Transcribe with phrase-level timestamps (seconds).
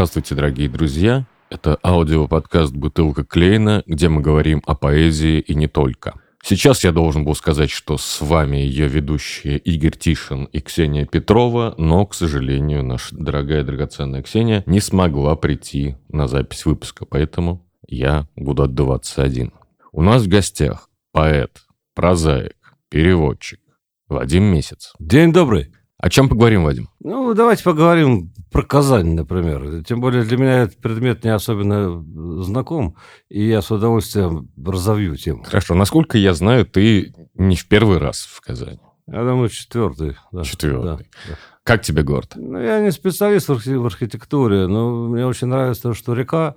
[0.00, 1.24] Здравствуйте, дорогие друзья.
[1.50, 6.14] Это аудиоподкаст «Бутылка Клейна», где мы говорим о поэзии и не только.
[6.42, 11.74] Сейчас я должен был сказать, что с вами ее ведущие Игорь Тишин и Ксения Петрова,
[11.76, 18.26] но, к сожалению, наша дорогая драгоценная Ксения не смогла прийти на запись выпуска, поэтому я
[18.36, 19.52] буду отдуваться один.
[19.92, 21.62] У нас в гостях поэт,
[21.94, 23.60] прозаик, переводчик
[24.08, 24.92] Вадим Месяц.
[24.98, 25.72] День добрый.
[26.02, 26.88] О чем поговорим, Вадим?
[27.00, 29.84] Ну, давайте поговорим про Казань, например.
[29.84, 32.02] Тем более для меня этот предмет не особенно
[32.42, 32.96] знаком,
[33.28, 35.44] и я с удовольствием разовью тему.
[35.44, 35.74] Хорошо.
[35.74, 38.80] Насколько я знаю, ты не в первый раз в Казани.
[39.06, 40.16] Я думаю, четвертый.
[40.32, 40.42] Да.
[40.42, 40.84] Четвертый.
[40.84, 41.34] Да, да.
[41.64, 42.32] Как тебе город?
[42.34, 46.54] Ну, я не специалист в, архи- в архитектуре, но мне очень нравится то, что река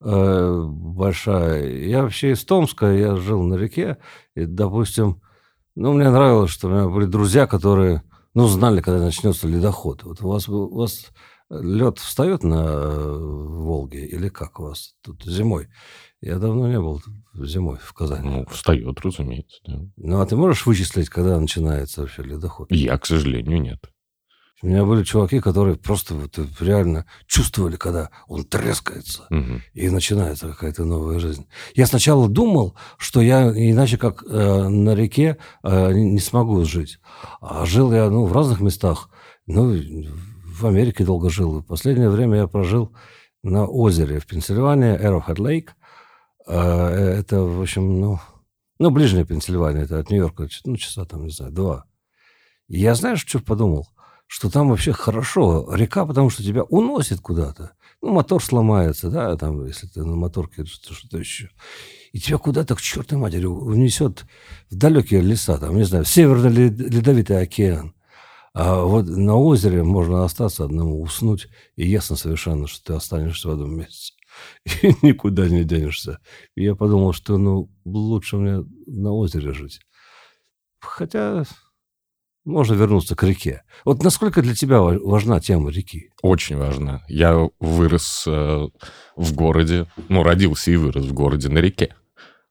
[0.00, 1.66] э, большая.
[1.68, 3.96] Я вообще из Томска, я жил на реке,
[4.36, 5.20] и, допустим,
[5.74, 8.02] ну, мне нравилось, что у меня были друзья, которые,
[8.34, 10.02] ну, знали, когда начнется ледоход.
[10.02, 11.12] Вот у вас, у вас
[11.50, 15.68] лед встает на э, Волге или как у вас тут зимой?
[16.20, 17.02] Я давно не был
[17.34, 18.28] зимой в Казани.
[18.28, 19.60] Ну, встает, разумеется.
[19.66, 19.80] да.
[19.96, 22.70] Ну, а ты можешь вычислить, когда начинается вообще ледоход?
[22.70, 23.78] Я, к сожалению, нет.
[24.62, 29.62] У меня были чуваки, которые просто вот реально чувствовали, когда он трескается, Мгм.
[29.74, 31.46] и начинается какая-то новая жизнь.
[31.74, 36.98] Я сначала думал, что я иначе как э, на реке э, не смогу жить.
[37.40, 39.10] А жил я ну, в разных местах.
[39.46, 39.74] Ну,
[40.46, 41.58] в Америке долго жил.
[41.60, 42.94] В последнее время я прожил
[43.42, 45.68] на озере в Пенсильвании, Arrowhead Lake.
[46.46, 48.20] Э, Это, в общем, ну,
[48.78, 51.84] ну, ближняя Пенсильвания, это от Нью-Йорка, ну, часа там, не знаю, два.
[52.68, 53.88] И я, знаешь, что подумал?
[54.26, 57.72] Что там вообще хорошо река, потому что тебя уносит куда-то.
[58.02, 61.50] Ну, мотор сломается, да, там, если ты на моторке, что- что-то еще.
[62.12, 64.24] И тебя куда-то к чертовой матери унесет
[64.70, 67.94] в далекие леса, там, не знаю, в Северный лед- Ледовитый океан.
[68.54, 73.52] А вот на озере можно остаться одному, уснуть, и ясно совершенно, что ты останешься в
[73.52, 74.14] одном месте.
[74.82, 76.18] И никуда не денешься.
[76.56, 79.80] И я подумал, что, ну, лучше мне на озере жить.
[80.80, 81.44] Хотя
[82.44, 83.62] можно вернуться к реке.
[83.84, 86.10] Вот насколько для тебя ва- важна тема реки?
[86.22, 87.02] Очень важно.
[87.08, 88.68] Я вырос э,
[89.16, 91.94] в городе, ну, родился и вырос в городе на реке.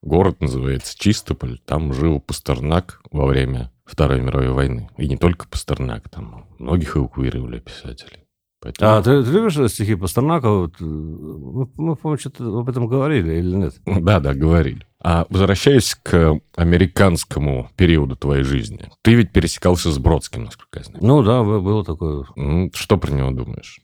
[0.02, 1.60] Город называется Чистополь.
[1.66, 4.90] Там жил Пастернак во время Второй мировой войны.
[4.98, 8.20] И не только Пастернак, там многих эвакуировали писателей.
[8.62, 8.92] Поэтому...
[8.92, 10.50] А ты, ты любишь стихи Пастернака?
[10.50, 13.76] Вот, э, мы, мы, по-моему, что-то об этом говорили или нет?
[13.86, 14.88] Да, да, говорили.
[15.04, 21.06] А возвращаясь к американскому периоду твоей жизни, ты ведь пересекался с Бродским, насколько я знаю.
[21.06, 22.26] Ну да, бы- было такое.
[22.74, 23.80] Что про него думаешь?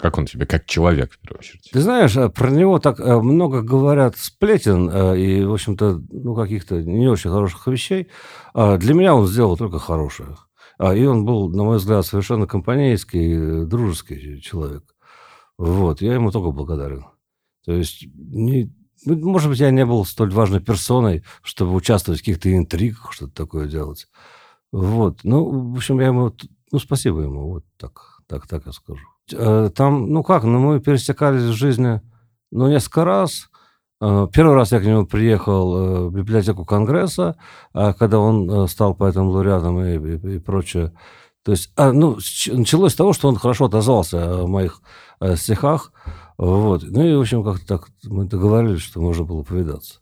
[0.00, 1.68] Как он тебе, как человек, в первую очередь?
[1.72, 6.34] Ты знаешь, э, про него так э, много говорят сплетен э, и, в общем-то, ну,
[6.36, 8.08] каких-то не очень хороших вещей.
[8.54, 10.36] А Для меня он сделал только хорошее.
[10.78, 14.84] А, И он был, на мой взгляд, совершенно компанейский, дружеский человек.
[15.56, 17.06] Вот, я ему только благодарен.
[17.64, 18.72] То есть, не-
[19.04, 23.32] ну, может быть, я не был столь важной персоной, чтобы участвовать в каких-то интригах, что-то
[23.34, 24.08] такое делать.
[24.72, 26.32] Вот, ну, в общем, я ему,
[26.72, 29.00] ну, спасибо ему, вот так, так, так я скажу.
[29.32, 32.00] Э, Там, ну как, ну мы пересекались в жизни,
[32.50, 33.48] ну, несколько раз.
[34.00, 37.36] Э, Первый раз я к нему приехал э, в библиотеку Конгресса,
[37.72, 39.96] а когда он стал поэтом-лауреатом и,
[40.32, 40.92] и- и прочее.
[41.44, 42.18] То есть, а, ну,
[42.52, 44.82] началось с того, что он хорошо отозвался о моих
[45.36, 45.92] стихах.
[46.38, 46.84] Вот.
[46.84, 50.00] Ну и, в общем, как-то так мы договорились, что можно было повидаться.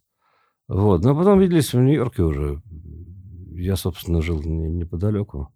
[0.68, 1.02] Вот.
[1.02, 2.62] Но потом виделись в Нью-Йорке уже.
[3.54, 5.48] Я, собственно, жил не- неподалеку.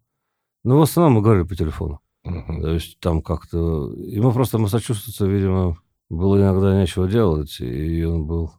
[0.64, 2.00] Ну, в основном мы говорили по телефону.
[2.24, 2.62] Мгм.
[2.62, 3.92] То есть там как-то...
[3.94, 5.76] Ему просто массачусетса, видимо,
[6.08, 8.52] было иногда нечего делать, и он был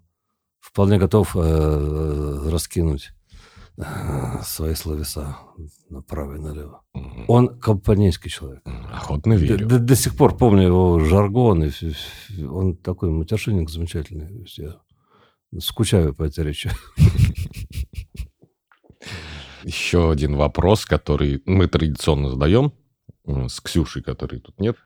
[0.59, 3.13] вполне готов э, раскинуть э,
[4.43, 5.37] свои словеса
[5.89, 6.83] направо и налево.
[6.93, 7.25] Мгм.
[7.27, 8.61] Он компанейский человек.
[8.91, 9.67] Охотно верю.
[9.67, 11.71] До, до сих пор помню его жаргон, и
[12.43, 14.45] он такой матершинник замечательный.
[14.57, 14.79] Я
[15.59, 16.71] скучаю по этой речи.
[19.63, 22.73] Еще один вопрос, который мы традиционно задаем
[23.25, 24.77] с Ксюшей, которой тут нет.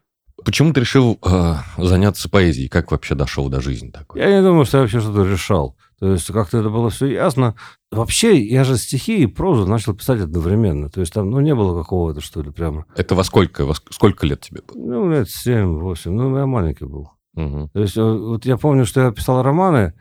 [0.44, 2.68] Почему ты решил э, заняться поэзией?
[2.68, 4.20] Как вообще дошел до жизни такой?
[4.20, 5.78] Я не думаю, что я вообще что-то решал.
[6.00, 7.56] То есть как-то это было все ясно.
[7.92, 10.90] Вообще, я же стихи и прозу начал писать одновременно.
[10.90, 12.86] То есть там, ну, не было какого-то, что ли, прямо...
[12.96, 14.78] Это во сколько, во ск- сколько лет тебе было?
[14.78, 16.10] Ну, лет 7-8.
[16.10, 17.12] Ну, я маленький был.
[17.34, 17.70] Мгм.
[17.70, 19.94] То есть э, вот я помню, что я писал романы,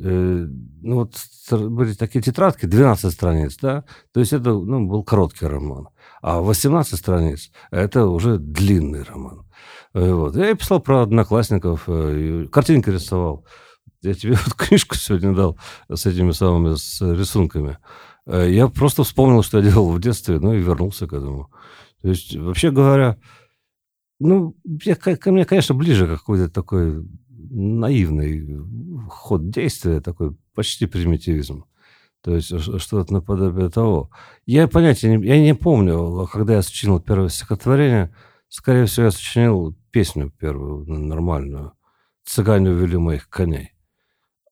[0.00, 0.46] э,
[0.82, 1.14] ну, вот
[1.50, 3.84] были такие тетрадки, 12 страниц, да?
[4.12, 5.88] То есть это, ну, был короткий роман.
[6.22, 9.44] А 18 страниц– это уже длинный роман.
[9.92, 10.36] Вот.
[10.36, 11.86] Я писал про одноклассников,
[12.50, 13.44] картинки рисовал.
[14.02, 15.58] Я тебе вот книжку сегодня дал
[15.92, 17.78] с этими самыми с рисунками.
[18.26, 21.50] Я просто вспомнил, что я делал в детстве, ну и вернулся к этому.
[22.02, 23.16] То есть, вообще говоря,
[24.20, 28.60] ну, я, ко мне, конечно, ближе какой-то такой наивный
[29.08, 31.64] ход действия, такой почти примитивизм.
[32.22, 34.10] То есть что-то наподобие того.
[34.46, 35.26] Я понятия не...
[35.26, 38.14] Я не помню, когда я сочинил первое стихотворение,
[38.48, 41.72] скорее всего, я сочинил песню первую, нормальную.
[42.24, 43.71] «Цыгане увели моих коней».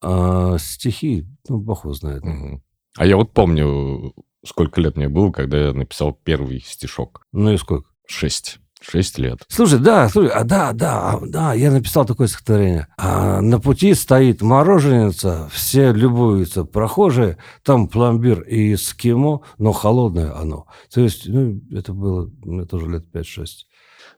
[0.03, 2.25] А стихи, ну, бог его знает.
[2.25, 2.63] Угу.
[2.97, 4.15] А я вот помню,
[4.45, 7.23] сколько лет мне было, когда я написал первый стишок.
[7.33, 7.89] Ну и сколько?
[8.07, 8.59] Шесть.
[8.83, 9.45] Шесть лет.
[9.49, 12.87] Слушай, да, слушай, а да, да, да, я написал такое стихотворение.
[12.97, 20.67] А, на пути стоит мороженица, все любуются прохожие, там пломбир и эскимо, но холодное оно.
[20.93, 23.47] То есть, ну, это было, мне тоже лет 5-6.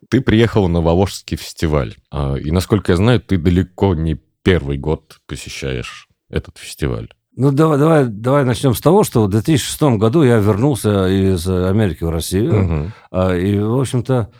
[0.09, 5.21] Ты приехал на Воложский фестиваль, а, и, насколько я знаю, ты далеко не первый год
[5.27, 7.09] посещаешь этот фестиваль.
[7.35, 12.05] Ну, давай, давай, давай начнем с того, что в 2006 году я вернулся из Америки
[12.05, 12.93] в Россию.
[13.13, 13.31] Угу.
[13.35, 14.31] И, в общем-то,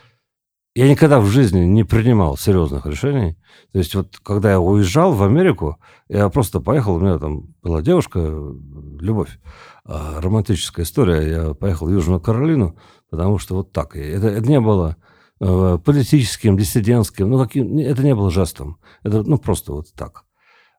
[0.75, 3.37] я никогда в жизни не принимал серьезных решений.
[3.71, 5.77] То есть вот когда я уезжал в Америку,
[6.07, 9.39] я просто поехал, у меня там была девушка, любовь,
[9.85, 11.29] а, романтическая история.
[11.29, 12.75] Я поехал в Южную Каролину,
[13.09, 13.95] потому что вот так.
[13.95, 14.97] Это, это не было
[15.43, 18.77] политическим, диссидентским, ну, каким, это не было жестом.
[19.03, 20.25] Это, ну, просто вот так.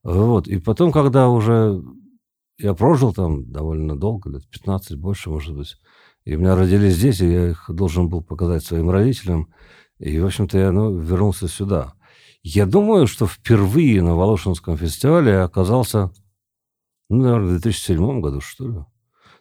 [0.02, 0.49] Вот.
[0.49, 1.82] И потом, когда уже
[2.58, 5.76] я прожил там довольно долго, лет 15, больше, может быть,
[6.25, 9.49] и у меня родились дети, я их должен был показать своим родителям,
[9.99, 11.94] и, в общем-то, я ну, вернулся сюда.
[12.43, 16.11] Я думаю, что впервые на Волошинском фестивале я оказался,
[17.08, 18.84] ну, наверное, в 2007 году, что ли.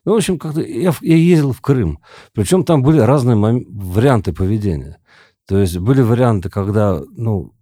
[0.05, 1.99] Ну, в общем, как-то я, я ездил в Крым.
[2.33, 3.63] Причем там были разные мом...
[3.69, 4.99] варианты поведения.
[5.47, 7.53] То есть были варианты, когда, ну,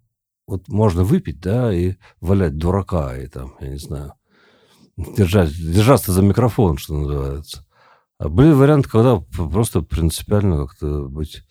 [0.46, 4.14] вот можно выпить, да, и валять дурака, и там, я не знаю,
[4.96, 7.66] держать, держаться за микрофон, что называется.
[8.18, 11.42] А были варианты, когда просто принципиально как-то быть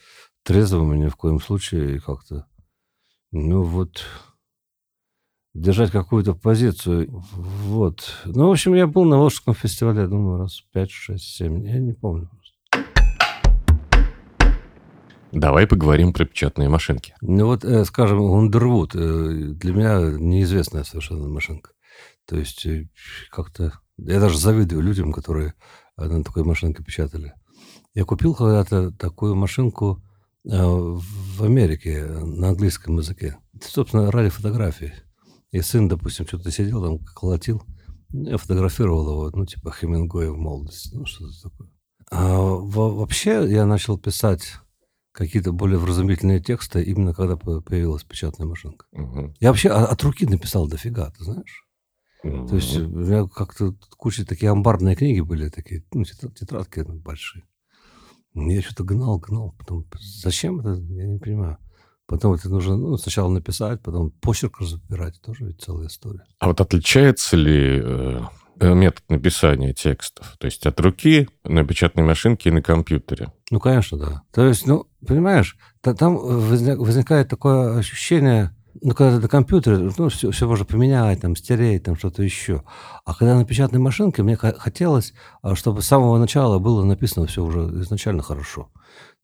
[0.43, 2.45] трезвым ни в коем случае как-то,
[3.31, 4.03] ну вот,
[5.53, 7.07] держать какую-то позицию.
[7.33, 8.03] Вот.
[8.25, 11.67] Ну, в общем, я был на Волжском фестивале, я думаю, раз 5, 6, 7.
[11.67, 12.29] Я не помню.
[15.31, 17.15] Давай поговорим про печатные машинки.
[17.21, 21.71] Ну вот, э, скажем, Ундервуд э, для меня неизвестная совершенно машинка.
[22.27, 22.89] То есть э,
[23.29, 23.71] как-то...
[23.97, 25.53] Я даже завидую людям, которые
[25.95, 27.33] на такой машинке печатали.
[27.93, 30.03] Я купил когда-то такую машинку
[30.43, 33.37] в Америке на английском языке.
[33.61, 34.91] Собственно, ради фотографии.
[35.51, 37.63] И сын, допустим, что-то сидел там, колотил.
[38.09, 41.69] Я фотографировал его, ну, типа Хемингуэй в молодости, ну, что-то такое.
[42.09, 44.55] А вообще я начал писать
[45.13, 48.85] какие-то более вразумительные тексты именно когда появилась печатная машинка.
[48.91, 49.35] Угу.
[49.39, 51.65] Я вообще от руки написал дофига, ты знаешь?
[52.23, 52.47] Угу.
[52.47, 57.43] То есть у меня как-то куча такие амбарные книги были, такие, ну, тетрадки большие.
[58.33, 59.55] Я что-то гнал, гнал.
[59.57, 60.73] Потом, зачем это?
[60.93, 61.57] Я не понимаю.
[62.11, 65.21] Потом это нужно ну, сначала написать, потом почерк разбирать.
[65.21, 66.25] Тоже ведь целая история.
[66.39, 68.21] А вот отличается ли э,
[68.59, 70.35] э, метод написания текстов?
[70.37, 73.31] То есть от руки на печатной машинке и на компьютере?
[73.49, 74.23] Ну, конечно, да.
[74.33, 80.31] То есть, ну, понимаешь, там возникает такое ощущение ну, когда ты на компьютере, ну, все,
[80.31, 82.63] все можно поменять, там, стереть, там, что-то еще.
[83.05, 87.43] А когда на печатной машинке, мне хотелось, а, чтобы с самого начала было написано все
[87.43, 88.69] уже изначально хорошо.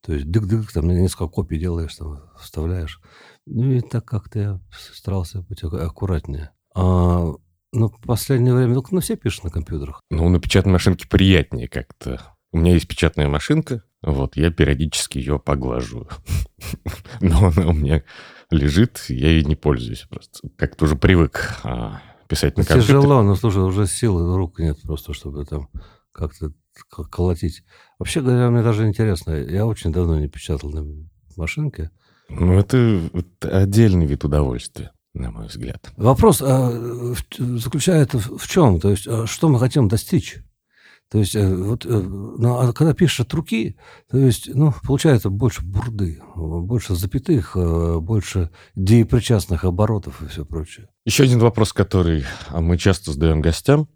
[0.05, 3.01] То есть дык-дык, там, несколько копий делаешь, там, вставляешь.
[3.45, 6.51] Ну, и так как-то я старался быть аккуратнее.
[6.75, 7.33] А,
[7.73, 10.01] ну, в последнее время, ну, ну, все пишут на компьютерах.
[10.09, 12.21] Ну, на печатной машинке приятнее как-то.
[12.51, 16.07] У меня есть печатная машинка, вот, я периодически ее поглаживаю.
[17.21, 18.03] Но она у меня
[18.49, 20.47] лежит, я ей не пользуюсь просто.
[20.55, 22.99] Как-то уже привык а, писать на компьютере.
[22.99, 25.69] Тяжело, но слушай, уже силы рук нет просто, чтобы там
[26.11, 26.53] как-то
[27.11, 27.63] колотить.
[27.99, 30.85] Вообще говоря, мне даже интересно, я очень давно не печатал на
[31.35, 31.91] машинке.
[32.29, 35.91] Ну, это, это отдельный вид удовольствия на мой взгляд.
[35.97, 36.71] Вопрос а,
[37.37, 38.79] заключается в чем?
[38.79, 40.37] То есть, а, что мы хотим достичь?
[41.09, 43.77] То есть, э, вот, э, ну, а когда пишешь от руки,
[44.11, 50.89] то есть, ну, получается больше бурды, больше запятых, э, больше деепричастных оборотов и все прочее.
[51.05, 53.87] Еще один вопрос, который мы часто задаем гостям.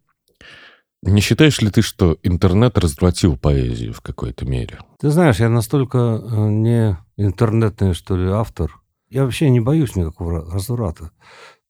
[1.04, 4.80] Не считаешь ли ты, что интернет развратил поэзию в какой-то мере?
[5.00, 8.80] Ты знаешь, я настолько не интернетный, что ли, автор.
[9.10, 11.12] Я вообще не боюсь никакого разврата.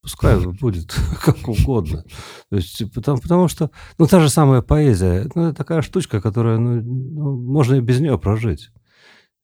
[0.01, 2.03] Пускай будет как угодно.
[2.50, 6.57] То есть, потому, потому что, ну, та же самая поэзия, ну, это такая штучка, которая,
[6.57, 8.69] ну, ну, можно и без нее прожить.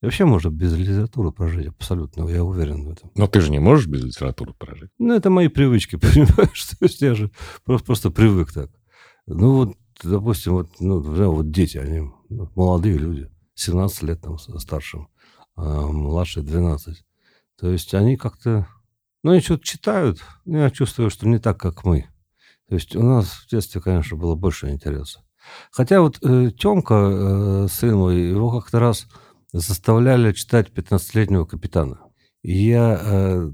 [0.02, 3.12] вообще можно без литературы прожить, абсолютно, я уверен в этом.
[3.16, 4.90] Но ты же не можешь без литературы прожить.
[5.00, 6.66] Ну, это мои привычки, понимаешь?
[6.66, 7.32] То есть я же
[7.64, 8.70] просто, просто привык так.
[9.28, 15.10] Ну, вот, допустим, вот, ну, вот дети, они ну, молодые люди, 17 лет там старшим,
[15.56, 17.06] а младшие 12.
[17.60, 18.68] То есть они как-то,
[19.24, 22.08] ну, они что-то читают, я чувствую, что не так, как мы.
[22.70, 25.22] То есть у нас в детстве, конечно, было больше интереса.
[25.72, 29.08] Хотя вот э, Тёмка, э, сын мой, его как-то раз
[29.54, 32.00] заставляли читать 15-летнего капитана.
[32.44, 33.52] И я, э,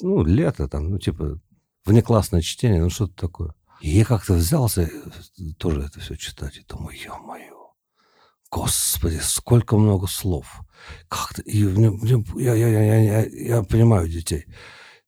[0.00, 1.40] ну, лето там, ну, типа,
[1.84, 3.54] внеклассное чтение, ну, что-то такое.
[3.82, 4.88] И я как-то взялся
[5.58, 7.72] тоже это все читать, и думаю, ё-моё,
[8.48, 10.60] господи, сколько много слов.
[11.08, 14.46] Как-то, и мне, мне, я, я, я, я, я понимаю детей.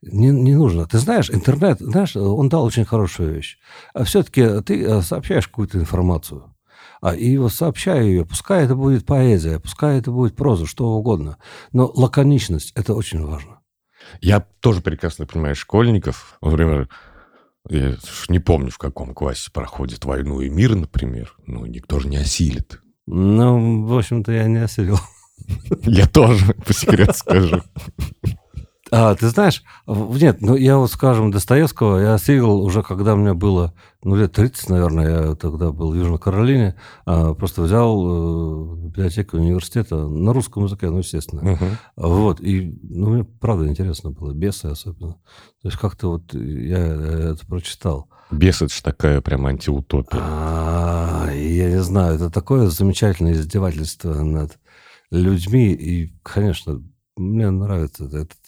[0.03, 0.87] Не, не нужно.
[0.87, 3.59] Ты знаешь, интернет, знаешь, он дал очень хорошую вещь.
[3.95, 6.55] А все-таки ты э, сообщаешь какую-то информацию.
[7.01, 8.27] А, и вот сообщаю ее.
[8.27, 11.39] Пускай это будет поэзия, пускай это будет проза, что угодно.
[11.73, 13.61] Но лаконичность– это очень важно.
[14.21, 16.39] Я тоже прекрасно понимаю школьников.
[16.43, 16.89] Например,
[17.69, 17.97] я
[18.29, 21.35] не помню, в каком классе проходит «Войну и мир», например.
[21.47, 22.81] Ну, никто же не осилит.
[23.07, 24.99] Ну, в общем-то, я не осилил.
[25.83, 27.63] Я тоже, по секрету скажу.
[28.97, 33.75] А, ты знаешь, нет, ну я вот, скажем, Достоевского я осилил уже, когда мне было,
[34.05, 39.39] ну, лет 30, наверное, я тогда был в Южной Каролине, а, просто взял э, библиотеку
[39.39, 41.41] университета на русском языке, ну, естественно.
[41.41, 41.71] Uh-huh.
[41.97, 45.15] Вот, и, ну, мне правда интересно было, бесы особенно.
[45.15, 48.09] То есть как-то вот я это прочитал.
[48.31, 50.21] Бес это же такая прям антиутопия.
[50.23, 54.57] А, я не знаю, это такое замечательное издевательство над
[55.11, 56.81] людьми, и, конечно,
[57.17, 58.44] мне нравится этот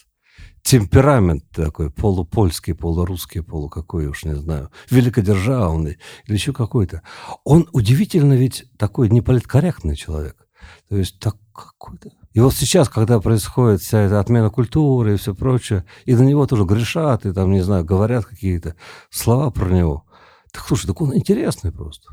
[0.67, 7.03] темперамент такой, полупольский, полурусский, полукакой, уж не знаю, великодержавный или еще какой-то.
[7.45, 10.49] Он удивительно ведь такой неполиткорректный человек.
[10.89, 12.11] То есть так какой-то...
[12.33, 16.45] И вот сейчас, когда происходит вся эта отмена культуры и все прочее, и на него
[16.49, 18.75] тоже грешат, и там, не знаю, говорят какие-то
[19.09, 20.05] слова про него.
[20.53, 22.09] Так слушай, так он интересный просто.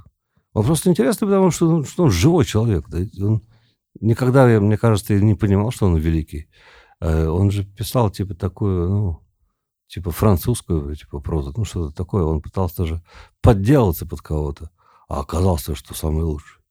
[0.53, 2.87] Он просто интересный, потому что, ну, что он живой человек.
[2.87, 2.99] Да?
[3.25, 3.41] Он
[3.99, 6.47] никогда, мне кажется, не понимал, что он великий.
[7.03, 9.19] Э, он же писал, типа, такую, ну,
[9.87, 12.23] типа, французскую, типа, прозу, ну, что-то такое.
[12.23, 13.03] Он пытался тоже
[13.41, 14.69] подделаться под кого-то,
[15.09, 16.61] а оказался, что самый лучший.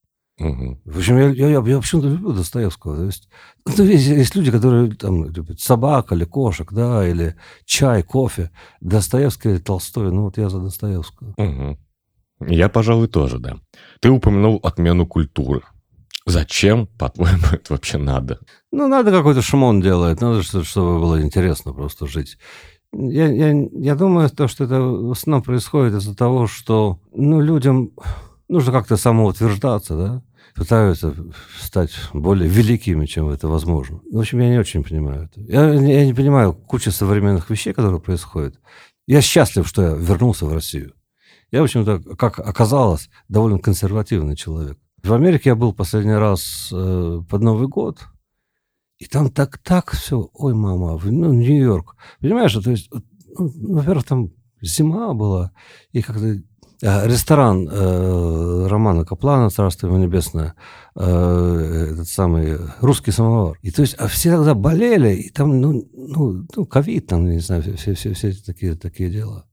[0.40, 0.80] Угу.
[0.86, 2.96] В общем, я, я, я, я почему-то люблю Достоевского.
[2.96, 3.28] То есть,
[3.66, 7.36] ну, есть, есть люди, которые там любят собак или кошек, да, или
[7.66, 8.50] чай, кофе.
[8.80, 10.10] Достоевский или Толстой.
[10.10, 11.34] Ну, вот я за Достоевского.
[11.36, 11.78] Угу.
[12.48, 13.58] Я, пожалуй, тоже, да.
[14.00, 15.60] Ты упомянул отмену культуры.
[16.26, 18.38] Зачем, по-твоему, это вообще надо?
[18.70, 22.38] Ну, надо какой-то шумон делать, надо, чтобы было интересно просто жить.
[22.92, 27.92] Я, я, я думаю, то, что это в основном происходит из-за того, что ну, людям
[28.48, 30.22] нужно как-то самоутверждаться, да,
[30.54, 31.14] пытаются
[31.58, 34.00] стать более великими, чем это возможно.
[34.10, 35.40] В общем, я не очень понимаю это.
[35.40, 38.60] Я, я не понимаю кучу современных вещей, которые происходят.
[39.06, 40.92] Я счастлив, что я вернулся в Россию.
[41.50, 44.78] Я, в общем-то, как оказалось, довольно консервативный человек.
[45.02, 47.98] В Америке я был последний раз э, под Новый год,
[48.98, 51.96] и там так-так все, ой, мама, ну, Нью-Йорк.
[52.20, 52.88] Понимаешь, то есть,
[53.36, 54.30] ну, во-первых, там
[54.60, 55.50] зима была,
[55.90, 56.42] и как-то э,
[56.80, 60.54] ресторан э, Романа Каплана, Царство его небесное,
[60.94, 63.58] э, этот самый русский самовар.
[63.62, 67.40] И то есть, а все тогда болели, и там, ну, ну, ну ковид, там, не
[67.40, 69.46] знаю, все, все, все такие, такие дела.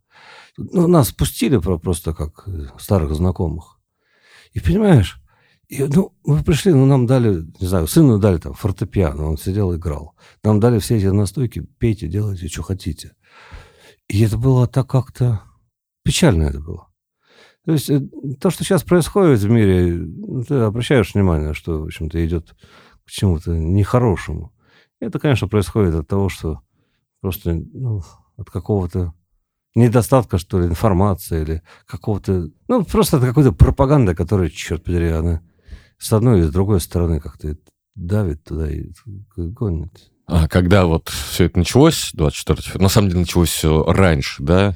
[0.58, 3.80] Ну, нас пустили просто как старых знакомых.
[4.54, 5.19] И понимаешь,
[5.70, 9.76] и, ну, мы пришли, ну, нам дали, не знаю, сыну дали там фортепиано, он сидел
[9.76, 10.16] играл.
[10.44, 13.14] Нам дали все эти настойки, пейте, делайте, что хотите.
[14.08, 15.44] И это было так как-то...
[16.04, 16.88] Печально это было.
[17.66, 18.02] То есть э,
[18.40, 22.56] то, что сейчас происходит в мире, ну, ты обращаешь внимание, что, в общем-то, идет
[23.06, 24.52] к чему-то нехорошему.
[25.00, 26.62] Это, конечно, происходит от того, что
[27.22, 28.02] просто ну,
[28.38, 29.14] от какого-то
[29.76, 32.50] недостатка, что ли, информации или какого-то...
[32.68, 35.44] Ну, просто от какой-то пропаганды, которая, черт подери, она
[36.00, 37.56] с одной и с другой стороны как-то
[37.96, 38.90] давит туда и
[39.36, 40.12] гонит.
[40.26, 44.76] А когда вот все это началось, 24 февраля, на самом деле началось все раньше, да?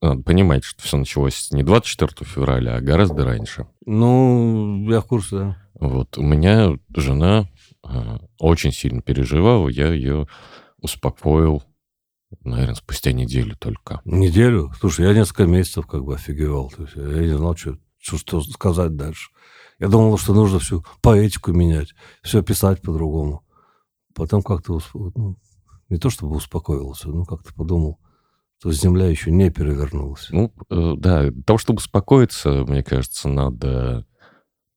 [0.00, 3.66] Надо понимать, что все началось не 24 февраля, а гораздо раньше.
[3.86, 5.56] Ну, я в курсе, да.
[5.74, 7.48] Вот, у меня жена
[7.86, 10.26] э, очень сильно переживала, я ее
[10.80, 11.62] успокоил,
[12.42, 14.00] наверное, спустя неделю только.
[14.04, 14.72] Неделю?
[14.78, 16.70] Слушай, я несколько месяцев как бы офигевал.
[16.70, 19.30] То есть я не знал, что, что, что сказать дальше.
[19.78, 23.44] Я думал, что нужно всю поэтику менять, все писать по-другому.
[24.14, 25.36] Потом как-то, ну,
[25.88, 27.98] не то чтобы успокоился, но как-то подумал,
[28.58, 30.28] что земля еще не перевернулась.
[30.30, 34.06] Ну, э, да, для того, чтобы успокоиться, мне кажется, надо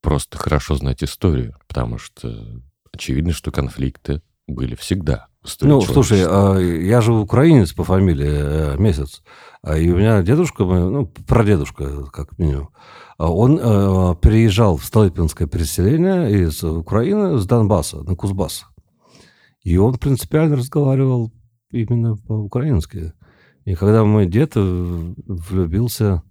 [0.02, 2.62] просто хорошо знать историю, потому что
[2.92, 5.28] очевидно, что конфликты были всегда.
[5.62, 9.24] Ну, слушай, а я же украинец по фамилии э, Месяц,
[9.62, 12.70] а и у меня дедушка, ну, прадедушка, как минимум,
[13.18, 18.66] а он э, переезжал в Столыпинское переселение из Украины, с Донбасса, на Кузбасс.
[19.64, 21.34] И он принципиально разговаривал
[21.72, 23.14] именно по-украински.
[23.66, 26.22] И когда мой дед влюбился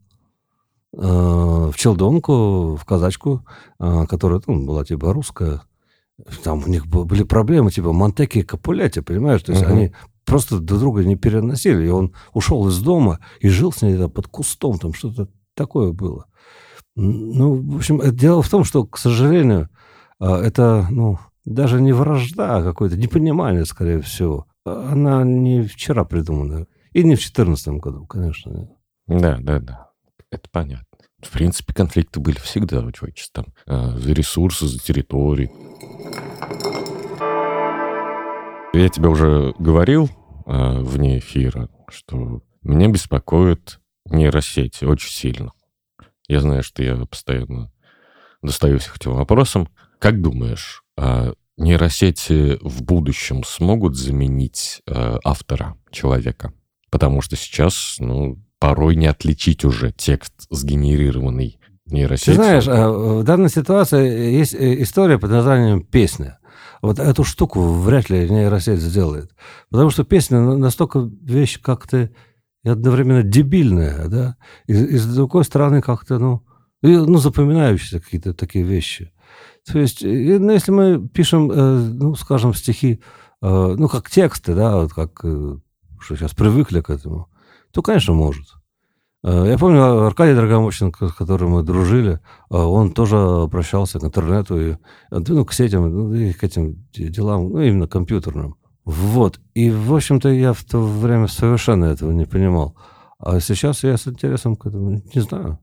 [0.97, 3.45] э, в челдонку, в казачку,
[3.79, 5.61] э, которая ну, была типа русская,
[6.43, 9.43] там у них были проблемы, типа Монтеки и Капуляти, понимаешь?
[9.43, 9.73] То есть uh-huh.
[9.73, 9.93] они
[10.25, 11.87] просто друг друга не переносили.
[11.87, 15.93] И он ушел из дома и жил с ней там, под кустом, там что-то такое
[15.93, 16.27] было.
[16.95, 19.69] Ну, в общем, дело в том, что, к сожалению,
[20.19, 24.47] а, это, ну, даже не вражда, а какое-то непонимание, скорее всего.
[24.65, 26.67] Она не вчера придумана.
[26.93, 28.71] И не в 2014 году, конечно.
[29.07, 29.91] Да, да, да.
[30.31, 30.86] Это понятно.
[31.27, 33.45] В принципе, конфликты были всегда у человечества.
[33.67, 35.51] За ресурсы, за территории.
[38.73, 40.11] Я тебе уже говорил
[40.47, 45.53] э, вне эфира, что меня беспокоит нейросети очень сильно.
[46.29, 47.73] Я знаю, что я постоянно
[48.43, 49.69] достаюсь этим вопросам.
[49.99, 56.53] Как думаешь, э, нейросети в будущем смогут заменить э, автора, человека?
[56.91, 62.35] Потому что сейчас, ну, порой не отличить уже текст, сгенерированный нейросетью.
[62.35, 66.39] Ты знаешь, э, в данной ситуации есть э, история под названием «Песня».
[66.83, 69.35] Вот эту штуку вряд ли нейросеть сделает.
[69.71, 72.11] Потому что песня настолько вещь как-то
[72.65, 74.37] одновременно дебильная, да,
[74.67, 76.43] и, и с другой стороны как-то, ну,
[76.83, 79.13] ну, запоминающиеся какие-то такие вещи.
[79.71, 83.01] То есть, ну, если мы пишем, э, ну, скажем, стихи,
[83.41, 87.29] ну, как тексты, да, вот как, что сейчас привыкли к этому,
[87.77, 88.47] то, конечно, может.
[89.23, 94.59] Э, я помню Аркадий Драгомощенко, с которым мы дружили, э, он тоже обращался к интернету
[94.59, 94.77] и
[95.11, 98.57] ну, к сетям, ну, и к этим делам, ну, именно компьютерным.
[98.87, 99.41] Вот.
[99.53, 102.75] И, в общем-то, я в то время совершенно этого не понимал.
[103.19, 105.59] А сейчас я с интересом к этому не знаю.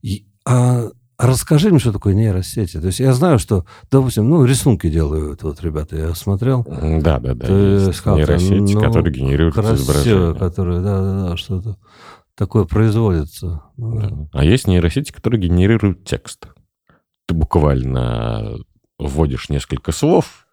[0.00, 0.84] И, а
[1.20, 2.80] расскажи мне, что такое нейросети.
[2.80, 6.64] То есть я знаю, что, допустим, ну, рисунки делают вот ребята, я смотрел.
[6.64, 7.46] Да, да, да.
[7.46, 10.34] Есть нейросети, ну, которые генерируют изображение.
[10.34, 11.76] которые, да, да, да, что-то
[12.34, 13.62] такое производится.
[13.76, 14.10] Ну, да.
[14.32, 16.46] А есть нейросети, которые генерируют текст.
[17.26, 18.56] Ты буквально
[18.98, 20.46] вводишь несколько слов,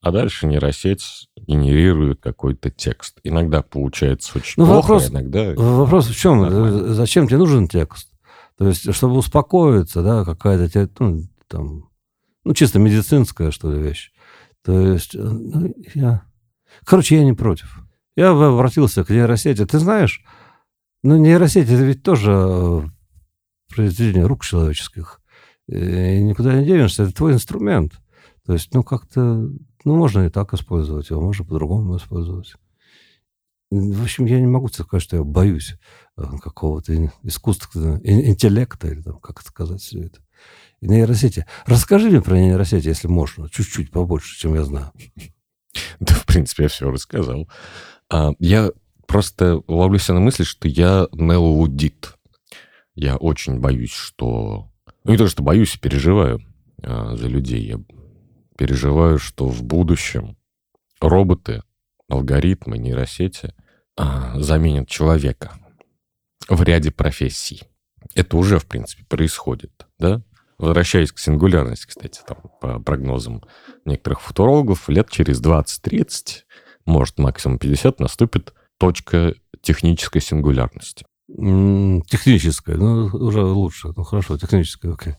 [0.00, 3.18] а дальше нейросеть генерирует какой-то текст.
[3.22, 5.52] Иногда получается очень ну, плохо, вопрос, иногда...
[5.54, 6.42] Вопрос в чем?
[6.42, 6.94] Нормально.
[6.94, 8.11] Зачем тебе нужен текст?
[8.56, 11.88] То есть, чтобы успокоиться, да, какая-то, ну, там,
[12.44, 14.12] ну, чисто медицинская, что ли, вещь.
[14.62, 16.22] То есть, ну, я...
[16.84, 17.82] Короче, я не против.
[18.16, 19.64] Я обратился к нейросети.
[19.64, 20.24] Ты знаешь,
[21.02, 22.82] ну, нейросеть это ведь тоже э,
[23.68, 25.20] произведение рук человеческих.
[25.68, 28.00] И никуда не денешься, это твой инструмент.
[28.46, 29.20] То есть, ну, как-то,
[29.84, 32.54] ну, можно и так использовать его, можно по-другому использовать.
[33.70, 35.76] В общем, я не могу сказать, что я боюсь э,
[36.38, 40.20] какого-то искусственного интеллекта, или там, как это сказать, все это.
[40.80, 41.46] И нейросети.
[41.66, 44.92] Расскажи мне про нейросети, если можно, чуть-чуть побольше, чем я знаю.
[46.00, 47.48] Да, в принципе, я все рассказал.
[48.10, 48.72] А, я
[49.06, 52.18] просто ловлюсь на мысли, что я неллудит.
[52.94, 54.70] Я очень боюсь, что...
[55.04, 56.42] Ну, не то, что боюсь, переживаю
[56.82, 57.64] а, за людей.
[57.64, 57.80] Я
[58.58, 60.36] переживаю, что в будущем
[61.00, 61.62] роботы,
[62.08, 63.54] алгоритмы, нейросети
[63.96, 65.52] а, заменят человека
[66.48, 67.62] в ряде профессий.
[68.14, 70.22] Это уже, в принципе, происходит, да?
[70.58, 73.42] Возвращаясь к сингулярности, кстати, там, по прогнозам
[73.84, 76.42] некоторых футурологов, лет через 20-30,
[76.86, 81.04] может, максимум 50, наступит точка технической сингулярности.
[81.28, 83.92] Техническая, ну, уже лучше.
[83.96, 85.14] Ну, хорошо, техническая, окей.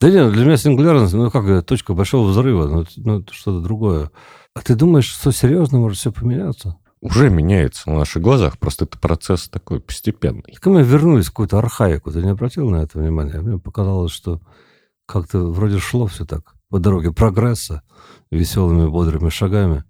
[0.00, 4.10] Да нет, для меня сингулярность, ну, как точка большого взрыва, ну, ну что-то другое.
[4.54, 6.76] А ты думаешь, что серьезно может все поменяться?
[7.04, 10.54] Уже меняется на наших глазах, просто это процесс такой постепенный.
[10.54, 13.42] Как мы вернулись в какую-то архаику, ты не обратил на это внимания?
[13.42, 14.40] Мне показалось, что
[15.04, 17.82] как-то вроде шло все так по дороге прогресса,
[18.30, 19.84] веселыми бодрыми шагами,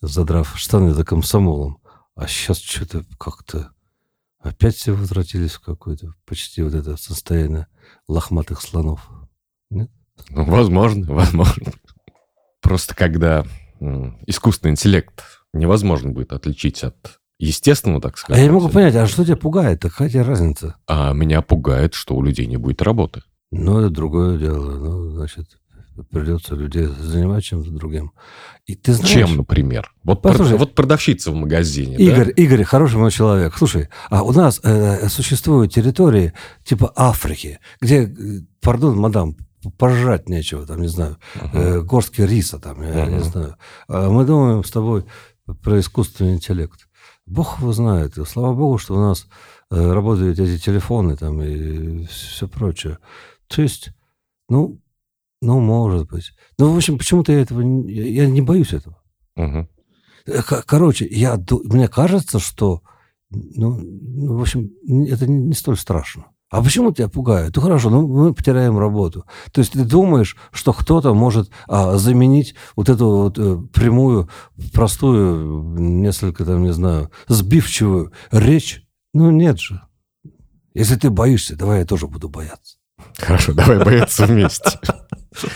[0.00, 1.78] задрав штаны за комсомолом.
[2.14, 3.72] А сейчас что-то как-то
[4.38, 7.66] опять все возвратились в какое-то почти вот это состояние
[8.06, 9.10] лохматых слонов.
[9.70, 9.90] Нет?
[10.30, 11.72] Ну, возможно, возможно.
[12.60, 13.44] Просто когда
[14.28, 18.38] искусственный интеллект невозможно будет отличить от естественного, так сказать.
[18.38, 19.82] А я не могу понять, а что тебя пугает?
[19.82, 20.76] Какая тебе разница?
[20.86, 23.22] А меня пугает, что у людей не будет работы.
[23.50, 24.76] Ну, это другое дело.
[24.78, 25.46] Ну, значит,
[26.10, 28.12] придется людей занимать чем-то другим.
[28.66, 29.92] И ты знаешь, Чем, например?
[30.04, 31.96] Вот, Послушай, прод, вот продавщица в магазине.
[31.96, 32.42] Игорь, да?
[32.42, 33.54] Игорь, хороший мой человек.
[33.56, 36.32] Слушай, а у нас э, существуют территории
[36.64, 38.12] типа Африки, где,
[38.60, 39.36] пардон, мадам,
[39.76, 41.80] пожрать нечего, там, не знаю, uh-huh.
[41.82, 43.10] горстки риса, там, я uh-huh.
[43.10, 43.56] не знаю.
[43.88, 45.04] А мы думаем с тобой
[45.54, 46.88] про искусственный интеллект.
[47.26, 48.18] Бог его знает.
[48.18, 49.26] И слава Богу, что у нас
[49.70, 52.98] э, работают эти телефоны там и все прочее.
[53.46, 53.90] То есть,
[54.48, 54.80] ну,
[55.40, 56.32] ну, может быть.
[56.58, 57.60] Ну, в общем, почему-то я этого...
[57.88, 59.00] Я не боюсь этого.
[59.36, 59.68] Угу.
[60.66, 62.82] Короче, я, мне кажется, что...
[63.30, 64.70] Ну, ну, в общем,
[65.06, 66.26] это не столь страшно.
[66.50, 67.56] А почему тебя пугают?
[67.56, 69.24] Ну хорошо, ну мы потеряем работу.
[69.52, 74.30] То есть ты думаешь, что кто-то может а, заменить вот эту вот э, прямую,
[74.72, 78.82] простую, несколько там, не знаю, сбивчивую речь?
[79.12, 79.82] Ну нет же.
[80.72, 82.78] Если ты боишься, давай я тоже буду бояться.
[83.18, 84.78] Хорошо, давай бояться вместе.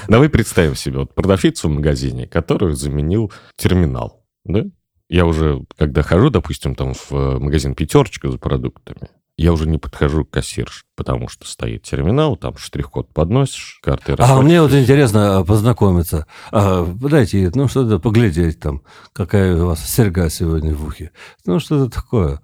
[0.08, 4.64] Давай представим себе вот продавщицу в магазине, который заменил терминал, да?
[5.08, 9.08] Я уже, когда хожу, допустим, там в магазин «Пятерочка» за продуктами,
[9.42, 14.40] я уже не подхожу к кассирше, потому что стоит терминал, там штрих-код подносишь, карты А
[14.40, 16.26] мне вот интересно а, познакомиться.
[16.52, 21.10] А, дайте, ну, что-то поглядеть там, какая у вас серьга сегодня в ухе.
[21.44, 22.40] Ну, что-то такое.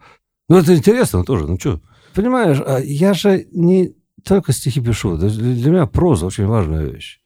[0.49, 1.81] Ну, это интересно тоже, ну, что?
[2.15, 5.17] Понимаешь, а я же не только стихи пишу.
[5.17, 7.21] Для меня проза очень важная вещь.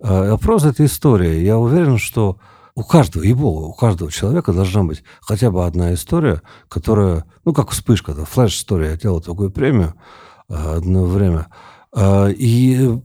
[0.00, 1.42] А проза— это история.
[1.44, 2.38] Я уверен, что
[2.76, 7.54] у каждого, и бога, у каждого человека должна быть хотя бы одна история, которая, ну,
[7.54, 8.90] как вспышка, да, флеш-история.
[8.90, 9.94] Я делал такую премию
[10.48, 11.46] а, одно время.
[11.92, 13.00] А, и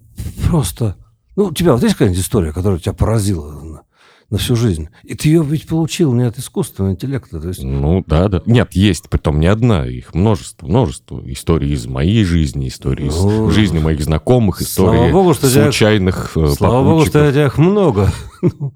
[0.50, 0.98] просто...
[1.38, 3.82] Ну, у тебя вот есть какая-нибудь история, которая тебя поразила на,
[4.30, 4.90] на всю жизнь?
[5.04, 7.40] И ты ее ведь получил не от искусственного интеллекта.
[7.40, 7.64] То есть...
[7.64, 8.44] Ну, да, да.
[8.46, 11.22] Нет, есть, притом не одна, их множество, множество.
[11.26, 16.50] Истории из моей жизни, истории ну, из жизни моих знакомых, истории Богу, что случайных тебя,
[16.50, 18.12] Слава Богу, что этих много.
[18.42, 18.72] Э, э,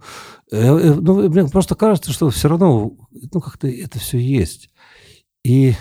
[0.51, 4.69] ну, мне просто кажется, что все равно, ну, как-то это все есть.
[5.43, 5.73] И,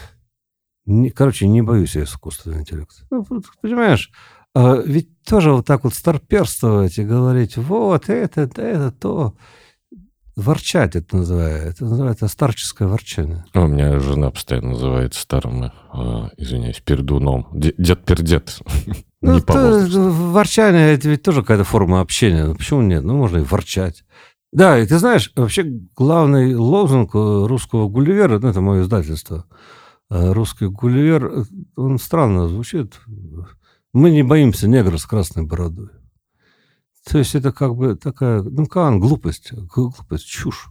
[0.87, 3.07] не, короче, не боюсь я искусственного интеллекта.
[3.11, 3.27] Ну,
[3.61, 4.11] понимаешь,
[4.55, 9.35] а ведь тоже вот так вот старперствовать и говорить, вот это, это, то,
[10.37, 11.68] ворчать это называется.
[11.68, 13.44] Это называется старческое ворчание.
[13.55, 15.70] У меня жена постоянно называет старым, э,
[16.37, 17.48] извиняюсь, пердуном.
[17.53, 18.59] Дед-пердед.
[19.27, 22.44] Ну, то, ворчание это ведь тоже какая-то форма общения.
[22.44, 23.03] Ну, почему нет?
[23.05, 24.05] Ну, можно и ворчать.
[24.55, 25.64] Да, и ты знаешь, вообще
[25.97, 29.47] главный лозунг э, русского Гулливера, ну, это мое издательство,
[30.11, 33.01] э, русский Гулливер, э, он странно звучит.
[33.93, 35.88] Мы не боимся негра с красной бородой.
[37.11, 40.69] То есть это как бы такая, ну, кан, глупость, глупость, чушь.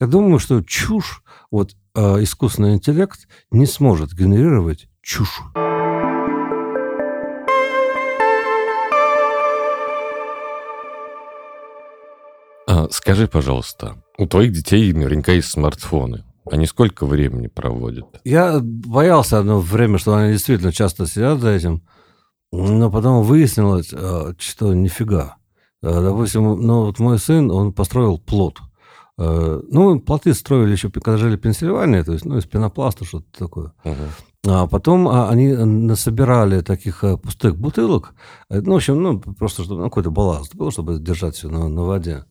[0.00, 5.40] Я думаю, что чушь, вот искусственный интеллект не сможет генерировать чушь.
[12.84, 16.24] А, скажи, пожалуйста, у твоих детей наверняка есть смартфоны.
[16.50, 18.06] Они сколько времени проводят?
[18.24, 21.82] Я боялся одно время, что они действительно часто сидят за этим,
[22.52, 25.36] но потом выяснилось, а, что нифига.
[25.82, 28.58] А, допустим, ну вот мой сын, он построил плод.
[29.16, 33.72] Ну, плоты строили еще, когда жили в Пенсильвании, то есть, ну, из пенопласта что-то такое.
[33.84, 33.94] Угу.
[34.48, 38.12] А потом они насобирали таких пустых бутылок,
[38.50, 41.68] э, ну, в общем, ну, просто чтобы ну, какой-то балласт был, чтобы держать все на,
[41.68, 42.24] на воде.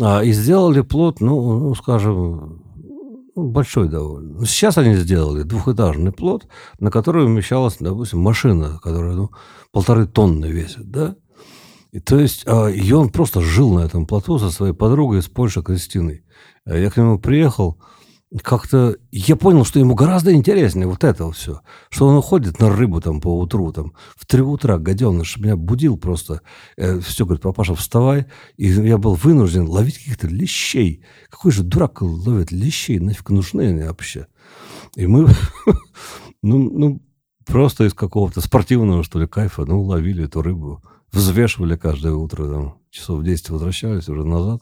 [0.00, 2.62] А, и сделали плод, ну, ну скажем,
[3.34, 4.44] ну, большой довольно.
[4.46, 6.46] Сейчас они сделали двухэтажный плод,
[6.78, 9.30] на который умещалась, допустим, машина, которая ну,
[9.72, 11.16] полторы тонны весит, да?
[11.90, 15.28] И то есть, а, и он просто жил на этом плоту со своей подругой из
[15.28, 16.22] Польши Кристиной.
[16.66, 17.78] Я к нему приехал,
[18.42, 21.60] как-то я понял, что ему гораздо интереснее вот это все.
[21.88, 25.96] Что он уходит на рыбу там по утру, там, в три утра, гаденыш, меня будил
[25.96, 26.42] просто.
[26.76, 28.26] Э, все, говорит, папаша, вставай.
[28.56, 31.02] И я был вынужден ловить каких-то лещей.
[31.30, 32.98] Какой же дурак ловит лещей?
[32.98, 34.26] Нафиг нужны они вообще?
[34.94, 35.28] И мы,
[36.42, 37.02] ну, ну,
[37.46, 40.82] просто из какого-то спортивного, что ли, кайфа, ну, ловили эту рыбу.
[41.12, 44.60] Взвешивали каждое утро, там, часов в 10 возвращались уже назад.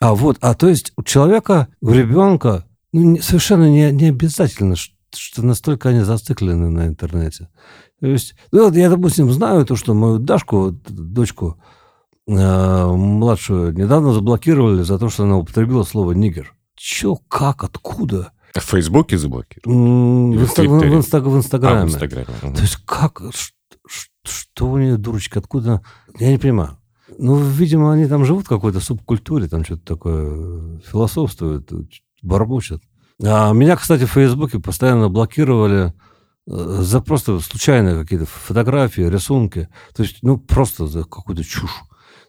[0.00, 5.42] А вот, а то есть у человека, у ребенка ну, совершенно не, не обязательно, что,
[5.42, 7.48] настолько они зациклены на интернете.
[8.00, 11.60] То есть, ну, вот я, допустим, знаю то, что мою Дашку, дочку
[12.26, 16.54] э, младшую, недавно заблокировали за то, что она употребила слово «нигер».
[16.74, 18.32] Че, как, откуда?
[18.54, 19.76] В Фейсбуке заблокировали?
[19.76, 21.80] В, в, инста- в, инста- в Инстаграме.
[21.80, 22.26] А, в Инстаграме.
[22.42, 22.54] Угу.
[22.54, 23.54] То есть как, что,
[24.24, 25.82] что у нее, дурочка, откуда?
[26.18, 26.78] Я не понимаю.
[27.18, 31.70] Ну, видимо, они там живут в какой-то субкультуре, там что-то такое философствуют,
[32.22, 32.82] бормочет.
[33.22, 35.92] А меня, кстати, в Фейсбуке постоянно блокировали
[36.46, 39.68] э, за просто случайные какие-то фотографии, рисунки.
[39.94, 41.82] То есть, ну, просто за какую-то чушь.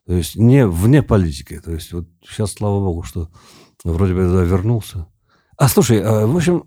[0.05, 1.59] То есть, не вне политики.
[1.63, 3.29] То есть, вот сейчас, слава богу, что
[3.83, 5.07] вроде бы я вернулся.
[5.57, 6.65] А слушай, а, в общем,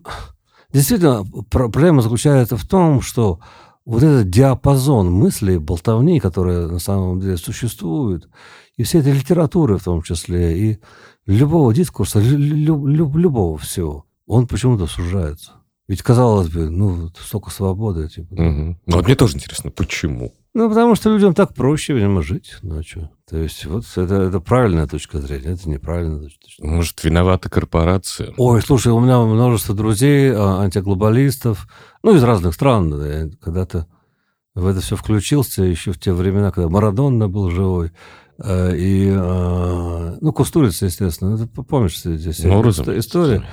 [0.73, 3.41] действительно, проблема заключается в том, что
[3.85, 8.29] вот этот диапазон мыслей, болтовни, которая на самом деле существует,
[8.77, 10.79] и всей этой литературы в том числе, и
[11.27, 15.53] любого дискурса, люб, люб, любого всего, он почему-то сужается.
[15.87, 18.09] Ведь, казалось бы, ну, столько свободы.
[18.09, 18.79] Типа, угу.
[18.87, 20.33] Ну, вот мне тоже интересно, почему?
[20.55, 22.57] Ну, потому что людям так проще, видимо, жить.
[22.63, 23.11] Ну, что?
[23.29, 26.77] То есть, вот это, это правильная точка зрения, это неправильная точка зрения.
[26.77, 28.33] Может, виновата корпорация?
[28.39, 31.69] Ой, слушай, у меня множество друзей, а, антиглобалистов,
[32.03, 32.95] ну, из разных стран.
[33.05, 33.87] Я когда-то
[34.55, 37.91] в это все включился, еще в те времена, когда Марадонна был живой.
[38.39, 41.39] Э, и, а, ну, Кустурица, естественно.
[41.39, 43.45] Ты помнишь здесь ну, история?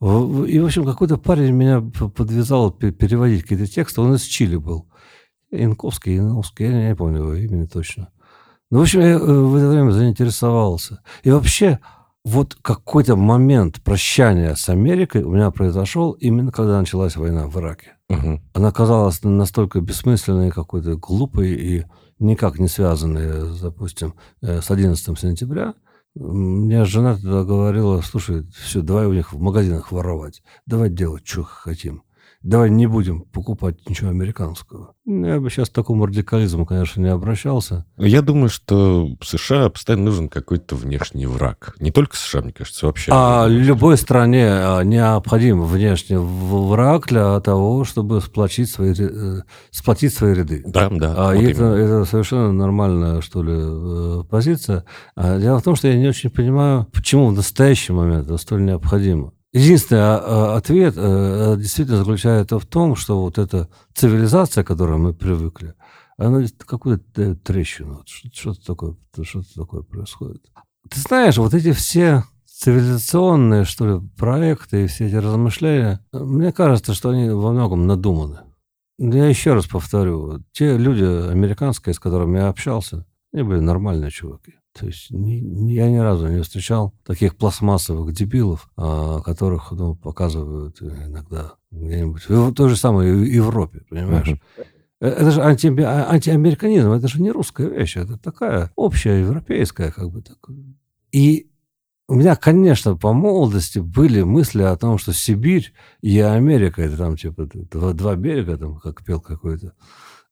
[0.00, 4.00] И, в общем, какой-то парень меня подвязал переводить какие-то тексты.
[4.00, 4.86] Он из Чили был.
[5.50, 8.08] Янковский, Яновский, я не помню его имени точно.
[8.70, 11.00] Ну, в общем, я э, в это время заинтересовался.
[11.22, 11.78] И вообще,
[12.24, 17.92] вот какой-то момент прощания с Америкой у меня произошел именно когда началась война в Ираке.
[18.08, 18.40] Угу.
[18.54, 21.84] Она казалась настолько бессмысленной, какой-то глупой и
[22.24, 25.74] никак не связанной, допустим, э, с 11 сентября.
[26.14, 31.42] Мне жена тогда говорила, слушай, все, давай у них в магазинах воровать, давай делать, что
[31.42, 32.04] хотим
[32.44, 34.94] давай не будем покупать ничего американского.
[35.06, 37.86] Я бы сейчас к такому радикализму, конечно, не обращался.
[37.96, 41.74] Я думаю, что США постоянно нужен какой-то внешний враг.
[41.80, 43.10] Не только США, мне кажется, вообще.
[43.14, 50.34] А любой стране а, необходим внешний враг для того, чтобы сплотить свои, э, сплотить свои
[50.34, 50.62] ряды.
[50.66, 51.14] Да, да.
[51.16, 54.84] А вот это, это совершенно нормальная, что ли, э, позиция.
[55.16, 58.64] А дело в том, что я не очень понимаю, почему в настоящий момент это столь
[58.64, 59.32] необходимо.
[59.54, 64.98] Единственный а, а, ответ э, действительно заключается в том, что вот эта цивилизация, к которой
[64.98, 65.74] мы привыкли,
[66.16, 68.02] она какую-то трещину.
[68.04, 70.42] Что-то такое, что-то такое происходит.
[70.90, 76.92] Ты знаешь, вот эти все цивилизационные, что ли, проекты и все эти размышления, мне кажется,
[76.92, 78.40] что они во многом надуманы.
[78.98, 84.54] Я еще раз повторю, те люди американские, с которыми я общался, они были нормальные чуваки.
[84.78, 90.82] То есть ни, я ни разу не встречал таких пластмассовых дебилов, а, которых ну, показывают
[90.82, 94.28] иногда где-нибудь в той же самой Европе, понимаешь?
[94.28, 94.66] Uh-huh.
[95.00, 100.22] Это же анти, антиамериканизм, это же не русская вещь, это такая общая европейская, как бы
[100.22, 100.38] так.
[101.12, 101.50] И
[102.08, 107.16] у меня, конечно, по молодости были мысли о том, что Сибирь и Америка, это там
[107.16, 109.74] типа два, два берега, там, как пел какой-то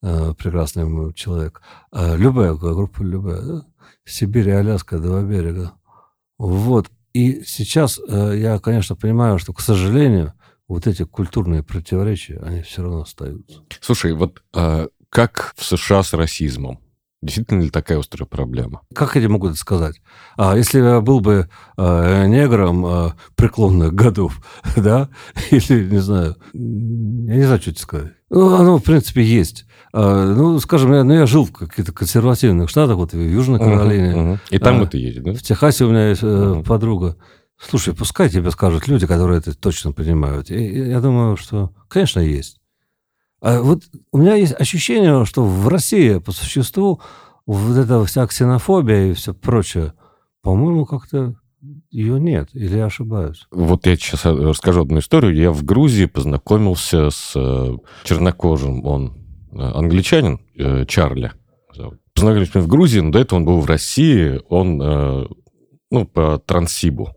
[0.03, 1.63] э, прекрасный человек.
[1.93, 3.67] Э, любая группа, любая, да?
[4.05, 5.73] Сибирь и Аляска, два берега.
[6.39, 6.91] Вот.
[7.13, 10.33] И сейчас э, я, конечно, понимаю, что, к сожалению,
[10.67, 13.63] вот эти культурные противоречия, они все равно остаются.
[13.81, 16.81] Слушай, вот э, как в США с расизмом?
[17.23, 18.83] Действительно ли такая острая проблема?
[18.93, 20.03] Как я могу это сказать?
[20.37, 24.41] А, если я был бы э, негром э, преклонных годов,
[24.77, 25.09] да,
[25.53, 28.13] или, не знаю, я не знаю, что тебе сказать.
[28.29, 29.67] Ну, оно, в принципе, есть.
[29.93, 34.13] А, ну, скажем, я, ну, я жил в каких-то консервативных штатах, вот в Южной Каролине.
[34.13, 34.39] Uh-huh, uh-huh.
[34.51, 35.33] И там а, это есть, да?
[35.33, 36.65] В Техасе у меня есть uh-huh.
[36.65, 37.17] подруга.
[37.61, 40.51] Слушай, пускай тебе скажут люди, которые это точно понимают.
[40.51, 42.62] И, я думаю, что, конечно, есть.
[43.43, 47.01] А вот у меня есть ощущение, что в России по существу
[47.45, 49.95] вот эта вся ксенофобия и все прочее,
[50.43, 51.35] по-моему, как-то
[51.91, 53.47] ее нет, или я ошибаюсь?
[53.51, 55.35] Вот я сейчас расскажу одну историю.
[55.35, 59.19] Я в Грузии познакомился с э, чернокожим, он
[59.53, 61.33] э, англичанин, э, Чарли.
[62.15, 64.77] Познакомились мы в Грузии, но до этого он был в России, он
[65.91, 67.17] ну, по Транссибу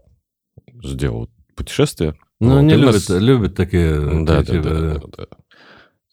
[0.83, 2.15] сделал путешествие.
[2.39, 3.09] Ну, вот, они любят, нас...
[3.09, 4.23] любят такие...
[4.25, 5.25] Да, такие, да, да, да, да.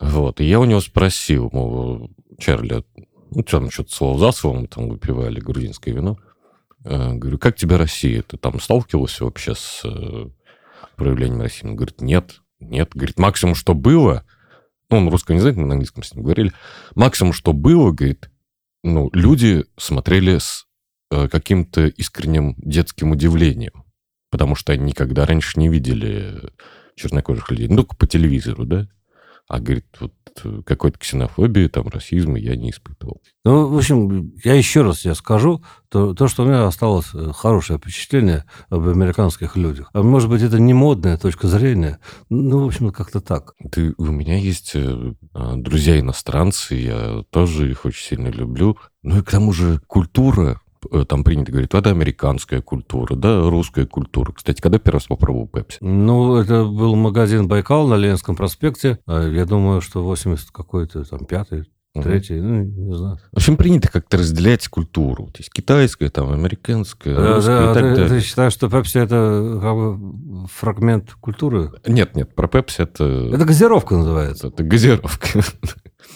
[0.02, 2.84] Вот, и я у него спросил, мол, Чарли,
[3.30, 6.18] ну, там, что-то слово за словом, там выпивали грузинское вино.
[6.84, 8.22] Э, говорю, как тебе Россия?
[8.22, 10.28] Ты там сталкивался вообще с э,
[10.96, 11.66] проявлением России?
[11.66, 12.90] Он говорит, нет, нет.
[12.94, 14.24] Говорит, максимум, что было,
[14.90, 16.52] ну, он русского не знает, мы на английском с ним говорили,
[16.96, 18.28] максимум, что было, говорит,
[18.82, 20.66] ну, люди смотрели с
[21.12, 23.84] э, каким-то искренним детским удивлением,
[24.30, 26.50] потому что они никогда раньше не видели
[26.96, 28.88] чернокожих людей, ну, по телевизору, да?
[29.52, 33.20] А, говорит, вот э, какой-то ксенофобии, там, расизма я не испытывал.
[33.44, 37.32] Ну, в общем, я еще раз тебе скажу, то, то, что у меня осталось э,
[37.34, 39.90] хорошее впечатление об американских людях.
[39.92, 41.98] А может быть, это не модная точка зрения,
[42.30, 43.52] ну, в общем, как-то так.
[43.70, 48.78] Ты, у меня есть э, а, друзья-иностранцы, я тоже их очень сильно люблю.
[49.02, 50.62] Ну и к тому же культура
[51.09, 54.33] там принято говорить, это американская культура, да, русская культура.
[54.33, 55.79] Кстати, когда первый раз попробовал Пепси?
[55.81, 58.99] Ну, это был магазин «Байкал» на Ленинском проспекте.
[59.07, 63.18] А я думаю, что 80 какой-то, там, пятый, Третий, ну, не знаю.
[63.33, 65.27] В общем, принято как-то разделять культуру.
[65.27, 68.09] То есть китайская, там, американская, да, русская да, и так ты, далее.
[68.09, 71.71] Ты считаешь, что Пепси это как бы фрагмент культуры?
[71.87, 73.05] Нет, нет, про Пепси это...
[73.05, 74.49] Это газировка называется.
[74.49, 75.40] Это газировка.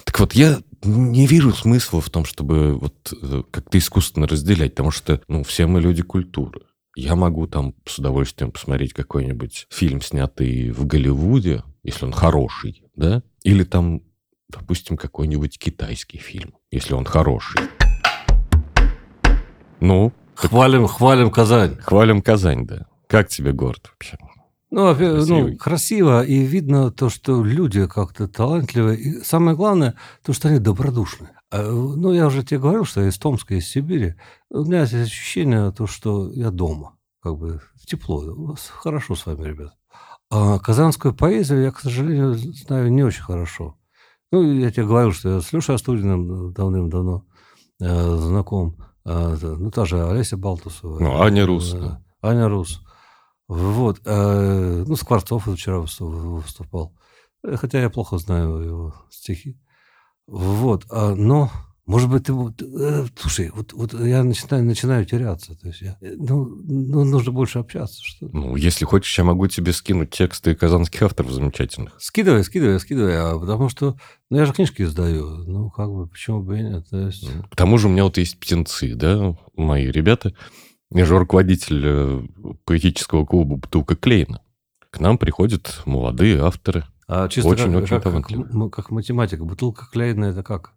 [0.05, 4.91] Так вот, я не вижу смысла в том, чтобы вот э, как-то искусственно разделять, потому
[4.91, 6.63] что, ну, все мы люди культуры.
[6.95, 13.23] Я могу там с удовольствием посмотреть какой-нибудь фильм, снятый в Голливуде, если он хороший, да,
[13.43, 14.03] или там,
[14.49, 17.61] допустим, какой-нибудь китайский фильм, если он хороший.
[19.81, 21.77] Ну, Хвалим, хвалим Казань.
[21.77, 22.87] хвалим Казань, да.
[23.09, 24.19] Как тебе город вообще?
[24.77, 25.53] Ну, во-первых, Красивый.
[25.53, 28.99] ну, красиво, и видно то, что люди как-то талантливые.
[28.99, 31.31] И самое главное, то, что они добродушны.
[31.51, 34.17] А, Ну, я уже тебе говорил, что я из Томска, из Сибири.
[34.51, 36.97] У меня есть ощущение, то, что я дома.
[37.23, 38.55] Как бы тепло.
[38.79, 39.73] Хорошо с вами, ребят.
[40.31, 43.77] А казанскую поэзию я, к сожалению, знаю не очень хорошо.
[44.31, 47.25] Ну, я тебе говорил, что я с Лешей Астудиным давным-давно
[47.81, 48.77] э, знаком.
[49.07, 50.99] Да, ну, та же Олеся Балтусова.
[50.99, 52.03] Ну, Аня Рус, Э, да.
[52.21, 52.83] Аня Рус.
[53.49, 54.01] Вот.
[54.05, 56.95] э, ну, Скворцов вчера выступ- выступал.
[57.45, 59.57] Э, Хотя я плохо знаю его стихи.
[60.27, 60.85] Вот.
[60.91, 61.53] а, но,
[61.87, 62.33] может быть, ты...
[62.33, 65.55] э, слушай, вот, вот я начинаю, начинаю теряться.
[65.55, 68.33] То есть я, э, ну, ну, нужно больше общаться, что ли.
[68.35, 71.95] Ну, если хочешь, я могу тебе скинуть тексты казанских авторов замечательных.
[72.01, 73.17] Скидывай, скидывай, скидывай.
[73.17, 73.97] А потому что...
[74.29, 75.45] Ну, я же книжки издаю.
[75.47, 76.89] Ну, как бы, почему бы и нет?
[76.91, 77.31] То есть...
[77.49, 80.35] К тому же у меня вот есть птенцы, да, мои ребята.
[80.93, 82.23] Я же руководитель э,
[82.65, 84.41] поэтического клуба «Бутылка Клейна».
[84.91, 86.85] К нам приходят молодые авторы.
[87.09, 88.43] А чисто Очень, как, очень как, как, талантливо.
[88.65, 89.45] м- как математика.
[89.45, 90.73] Бутылка клеена это как?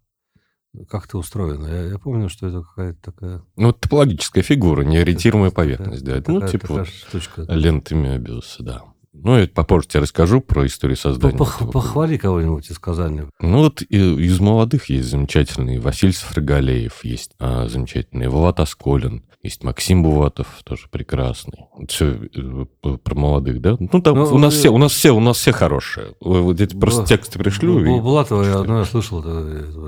[0.88, 1.66] Как это устроено?
[1.68, 3.42] Я, я помню, что это какая-то такая...
[3.56, 6.18] Ну, топологическая фигура, неориентируемая поверхность, да.
[6.18, 7.44] Это, ну, типа вот штучка.
[7.48, 8.84] лента Мебиуса, да.
[9.24, 11.38] Ну, я попозже тебе расскажу про историю создания.
[11.38, 11.72] Пох-.
[11.72, 13.24] Похвали кого-нибудь из Казани.
[13.40, 19.64] Ну, вот и- из молодых есть замечательный Василий Фрагалеев, есть а, замечательный Влад Асколин, есть
[19.64, 21.66] Максим Буватов, тоже прекрасный.
[21.88, 22.20] Все
[23.04, 23.78] про молодых, да?
[23.80, 26.08] Ну, там Ну, у нас э, все, у нас все, у нас все хорошие.
[26.20, 27.80] Вот эти просто Бу- тексты пришлю.
[27.80, 29.20] Бу- и- Булатова я одно я слышал.
[29.22, 29.30] это-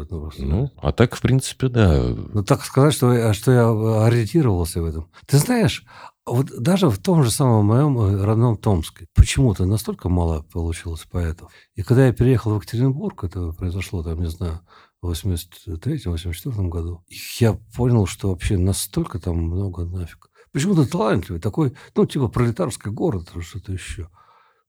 [0.03, 0.43] это- просто.
[0.45, 2.01] Ну, а так, в принципе, да.
[2.33, 5.07] Ну, так сказать, что, я- что я ориентировался в этом.
[5.27, 5.83] Ты знаешь,
[6.25, 11.51] вот даже в том же самом моем э, родном Томске почему-то настолько мало получилось поэтов.
[11.75, 14.61] И когда я переехал в Екатеринбург, это произошло там, не знаю,
[15.01, 17.03] в 83-84 году,
[17.39, 20.29] я понял, что вообще настолько там много нафиг.
[20.51, 24.09] Почему-то талантливый, такой, ну, типа пролетарский город что-то еще.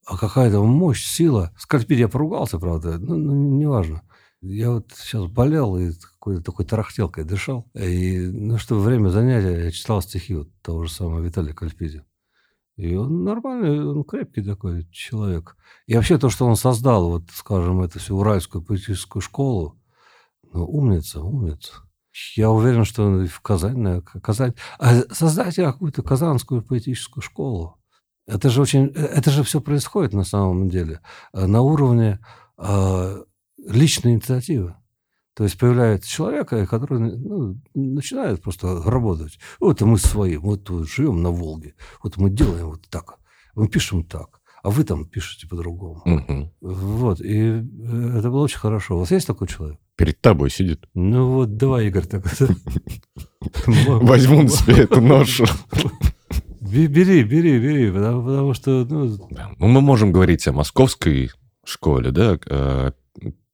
[0.07, 1.53] А какая-то мощь, сила.
[1.59, 4.03] Скальпид я поругался, правда, ну, ну, неважно.
[4.43, 7.71] Я вот сейчас болел и какой-то такой тарахтелкой дышал.
[7.75, 12.05] И, ну, что время занятия я читал стихи вот того же самого Виталия Кальпиди.
[12.77, 15.57] И он нормальный, он крепкий такой человек.
[15.87, 19.81] И вообще то, что он создал, вот, скажем, эту всю уральскую поэтическую школу,
[20.53, 21.75] ну, умница, умница.
[22.35, 24.55] Я уверен, что он в Казань, Казань.
[24.81, 27.79] А создать какую-то казанскую поэтическую школу.
[28.27, 31.01] Это же очень, э, это же все происходит на самом деле
[31.33, 32.19] э, на уровне
[32.59, 33.23] э,
[33.67, 34.75] личной инициативы.
[35.35, 39.39] То есть появляется человек, э, который ну, начинает просто работать.
[39.61, 43.19] Вот мы свои, вот живем на Волге, вот мы делаем вот так,
[43.55, 46.03] мы пишем так, а вы там пишете по-другому.
[46.05, 46.53] Мгм.
[46.61, 48.97] Вот, и э, это было очень хорошо.
[48.97, 49.79] У вас есть такой человек?
[49.97, 50.85] Перед тобой сидит.
[50.93, 52.25] Ну вот, давай, Игорь, так.
[53.67, 55.47] Возьму на себя эту ношу.
[56.61, 59.29] Бе- Бери, бери, бери, потому, потому что, ну.
[59.59, 61.31] Ну, мы можем говорить о московской
[61.65, 62.93] школе, да, о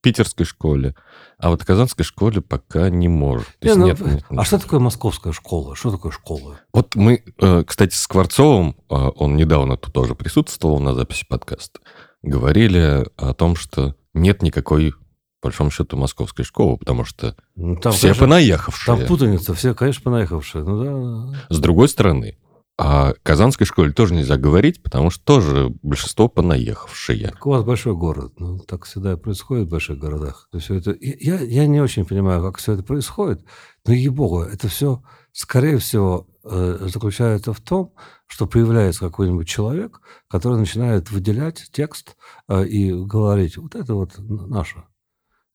[0.00, 0.94] питерской школе,
[1.38, 3.48] а вот казанской школе пока не может.
[3.62, 4.46] Не, ну, нет, нет, а нет.
[4.46, 5.74] что такое московская школа?
[5.74, 6.60] Что такое школа?
[6.72, 11.80] Вот мы, э, кстати, с Скворцовым, э, он недавно тут тоже присутствовал на записи подкаста,
[12.22, 14.92] говорили о том, что нет никакой,
[15.40, 18.96] по большому счету, московской школы, потому что Ну, там, все конечно, понаехавшие.
[18.96, 20.64] Там путаница, все, конечно, понаехавшие.
[20.64, 21.38] Ну да.
[21.48, 22.38] С другой стороны,
[22.78, 27.28] о казанской школе тоже нельзя говорить, потому что тоже большинство понаехавшие.
[27.28, 28.34] Так у вас большой город.
[28.38, 30.48] Ну, так всегда происходит в больших городах.
[30.52, 33.44] Есть это, я, я не очень понимаю, как все это происходит,
[33.84, 37.94] но, ей-богу, это все, скорее всего, э, заключается в том,
[38.28, 42.16] что появляется какой-нибудь человек, который начинает выделять текст
[42.48, 44.84] э, и говорить, вот это вот наше.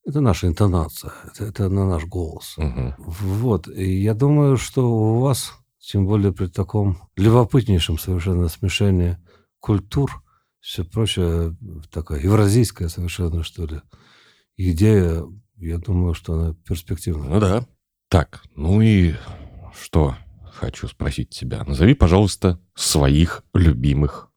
[0.06, 2.56] Это наша интонация, это, это на наш голос.
[2.58, 2.96] Мгм.
[2.98, 5.54] Вот, и я думаю, что у вас,
[5.84, 9.18] тем более при таком любопытнейшем совершенно смешении
[9.60, 10.24] культур,
[10.62, 11.58] все прочее,
[11.92, 13.82] такая евразийская совершенно, что ли,
[14.56, 15.24] идея,
[15.58, 17.30] я думаю, что она перспективная.
[17.30, 17.68] Ну да.
[18.08, 19.16] Так, ну и
[19.78, 20.16] что
[20.54, 21.64] хочу спросить тебя.
[21.66, 24.30] Назови, пожалуйста, своих любимых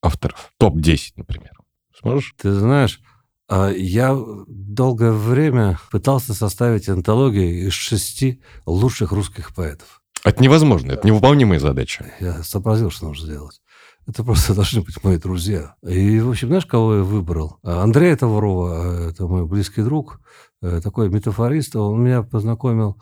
[0.00, 0.52] авторов.
[0.58, 1.52] Топ-10, например.
[2.00, 2.34] Сможешь?
[2.38, 3.02] Ты знаешь,
[3.46, 10.02] а, я долгое время пытался составить антологию из шести лучших русских поэтов.
[10.24, 12.12] Это невозможно, это невыполнимая задача.
[12.20, 13.60] Я сообразил, что нужно сделать.
[14.06, 15.76] Это просто должны быть мои друзья.
[15.82, 17.58] И, в общем, знаешь, кого я выбрал?
[17.62, 20.20] Андрея Товарова, это мой близкий друг,
[20.60, 21.76] такой метафорист.
[21.76, 23.00] Он меня познакомил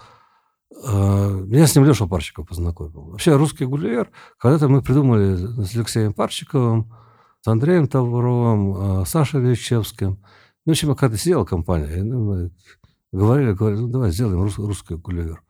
[0.84, 3.10] меня с ним Леша Парчиков познакомил.
[3.10, 6.92] Вообще русский гулливер, когда-то мы придумали с Алексеем Парчиковым,
[7.40, 10.18] с Андреем Тавровым, Сашей Лещевским.
[10.66, 12.50] Ну, в общем, когда сидела компания, ну, мы
[13.12, 15.42] говорили, говорили, ну, давай сделаем рус, русский гулливер.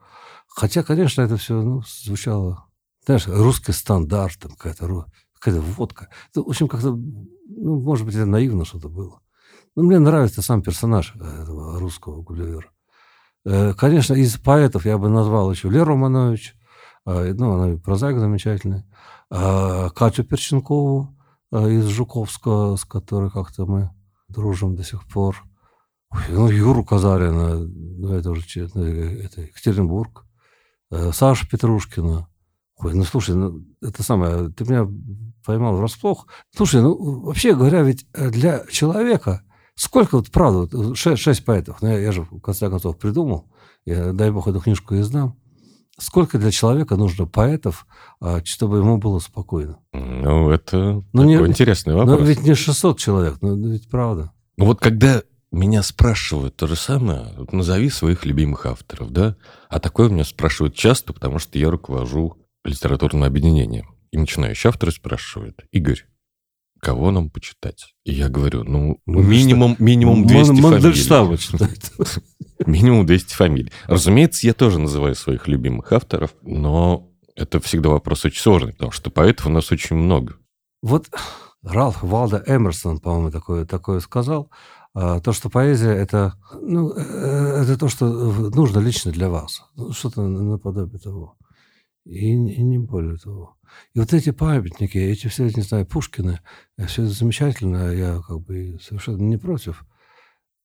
[0.57, 2.65] Хотя, конечно, это все ну, звучало,
[3.05, 5.05] знаешь, русский стандарт, там какая-то
[5.39, 6.09] какая водка.
[6.31, 9.21] Это, в общем, как-то, ну, может быть, это наивно что-то было.
[9.75, 12.71] Но мне нравится сам персонаж этого русского гулливера.
[13.45, 16.55] Э, конечно, из поэтов я бы назвал еще Леру Романович,
[17.05, 18.85] э, ну, она прозаик замечательный,
[19.31, 21.15] э, Катю Перченкову
[21.53, 23.91] из Жуковского, с которой как-то мы
[24.29, 25.45] дружим до сих пор.
[26.31, 28.43] Ну, Юру Казарина, ну, это уже
[28.75, 30.26] ну, это Екатеринбург.
[31.13, 32.29] Саша Петрушкина.
[32.79, 34.89] Ой, ну, слушай, ну, это самое, ты меня
[35.45, 36.27] поймал врасплох.
[36.55, 39.43] Слушай, ну, вообще говоря, ведь для человека
[39.77, 43.47] Сколько, вот правда, шесть, шесть поэтов, ну, я, я же в конце концов придумал,
[43.85, 45.37] я, дай бог эту книжку издам.
[45.99, 47.87] Сколько для человека нужно поэтов,
[48.21, 49.79] а, чтобы ему было спокойно?
[49.93, 52.21] Ну, это ну, не, интересный ну, вопрос.
[52.21, 54.33] Ну, ведь не 600 человек, ну, ведь правда.
[54.57, 55.23] Ну, вот когда
[55.57, 59.37] меня спрашивают то же самое, вот назови своих любимых авторов, да?
[59.69, 63.95] А такое меня спрашивают часто, потому что я руковожу литературным объединением.
[64.11, 66.05] И начинающие авторы спрашивают, Игорь,
[66.81, 67.95] кого нам почитать?
[68.05, 70.81] И я говорю, ну, минимум, минимум 200 фамилий.
[72.67, 73.73] Минимум 200 фамилий.
[73.87, 79.11] Разумеется, я тоже называю своих любимых авторов, но это всегда вопрос очень сложный, потому что
[79.11, 80.37] поэтов у нас очень много.
[80.83, 81.09] Вот
[81.63, 84.51] Ралф Валда Эмерсон, по-моему, такое, такое сказал.
[84.99, 89.63] А, то, что поэзия это, ну, э, это то, что нужно лично для вас.
[89.77, 91.37] Ну, что-то наподобие того.
[92.07, 93.59] И, и не более того.
[93.93, 96.41] И вот эти памятники, эти все, не знаю, Пушкины,
[96.79, 99.85] э, все это замечательно, я как бы совершенно не против.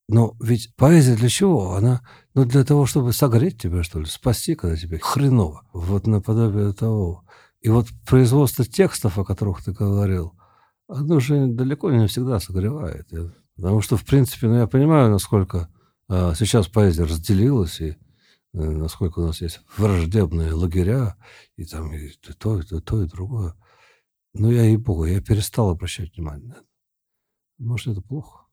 [0.07, 1.73] Но ведь поэзия для чего?
[1.73, 2.01] Она,
[2.33, 5.67] ну, для того, чтобы согреть тебя, что ли, спасти, когда тебе хреново.
[5.73, 7.25] Вот наподобие того.
[7.59, 10.39] И вот производство текстов, о которых ты говорил,
[10.87, 13.07] оно же далеко не всегда согревает.
[13.55, 15.69] Потому что, в принципе, ну, я понимаю, насколько
[16.07, 17.97] а, сейчас поэзия разделилась, и
[18.53, 21.15] Э, насколько у нас есть враждебные лагеря,
[21.55, 23.55] и там и то, и то, то, и другое.
[24.33, 26.65] Но я, и богу, я перестал обращать внимание на это.
[27.59, 28.45] Может, это плохо?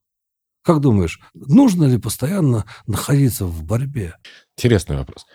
[0.62, 4.16] Как думаешь, нужно ли постоянно находиться в борьбе?
[4.56, 5.26] Интересный вопрос.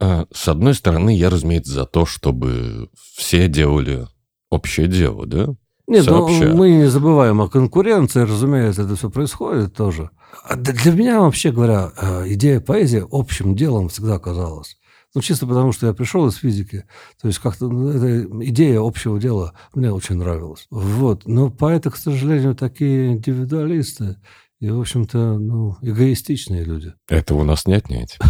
[0.00, 4.06] А, с одной стороны, я, разумеется, за то, чтобы все делали
[4.48, 5.54] общее дело, да?
[5.86, 10.10] Нет, ну, мы не забываем о конкуренции, разумеется, это все происходит тоже.
[10.44, 14.76] А для меня, вообще говоря, э, идея поэзии общим делом всегда казалась.
[15.14, 16.84] Ну, чисто потому, что я пришел из физики.
[17.20, 20.66] То есть как-то ну, эта идея общего дела мне очень нравилась.
[20.70, 21.26] Вот.
[21.26, 24.18] Но поэты, к сожалению, такие индивидуалисты
[24.60, 26.92] и, в общем-то, ну, эгоистичные люди.
[27.08, 28.18] Это у нас не отнять.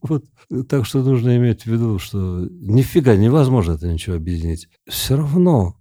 [0.00, 0.24] Вот.
[0.70, 4.68] Так что нужно иметь в виду, что нифига невозможно это ничего объединить.
[4.88, 5.77] Все равно,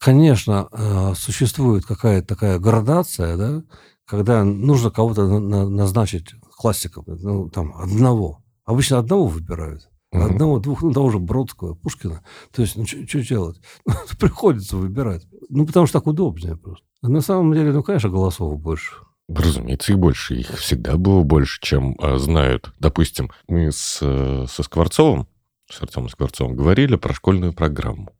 [0.00, 3.62] конечно, э, существует какая-то такая градация, да,
[4.06, 8.42] когда нужно кого-то назначить классиком, ну, там, одного.
[8.64, 9.88] Обычно одного выбирают.
[10.12, 10.22] Угу.
[10.22, 12.24] Одного, двух, ну, того же Бродского, Пушкина.
[12.52, 13.60] То есть, ну, что делать?
[14.18, 15.26] Приходится выбирать.
[15.48, 16.84] Ну, потому что так удобнее просто.
[17.02, 18.94] А на самом деле, ну, конечно, голосов больше.
[19.28, 20.34] Разумеется, их больше.
[20.34, 22.72] Их всегда было больше, чем а, знают.
[22.80, 25.28] Допустим, мы с, э, со Скворцовым,
[25.70, 28.12] с Артемом Скворцовым говорили про школьную программу.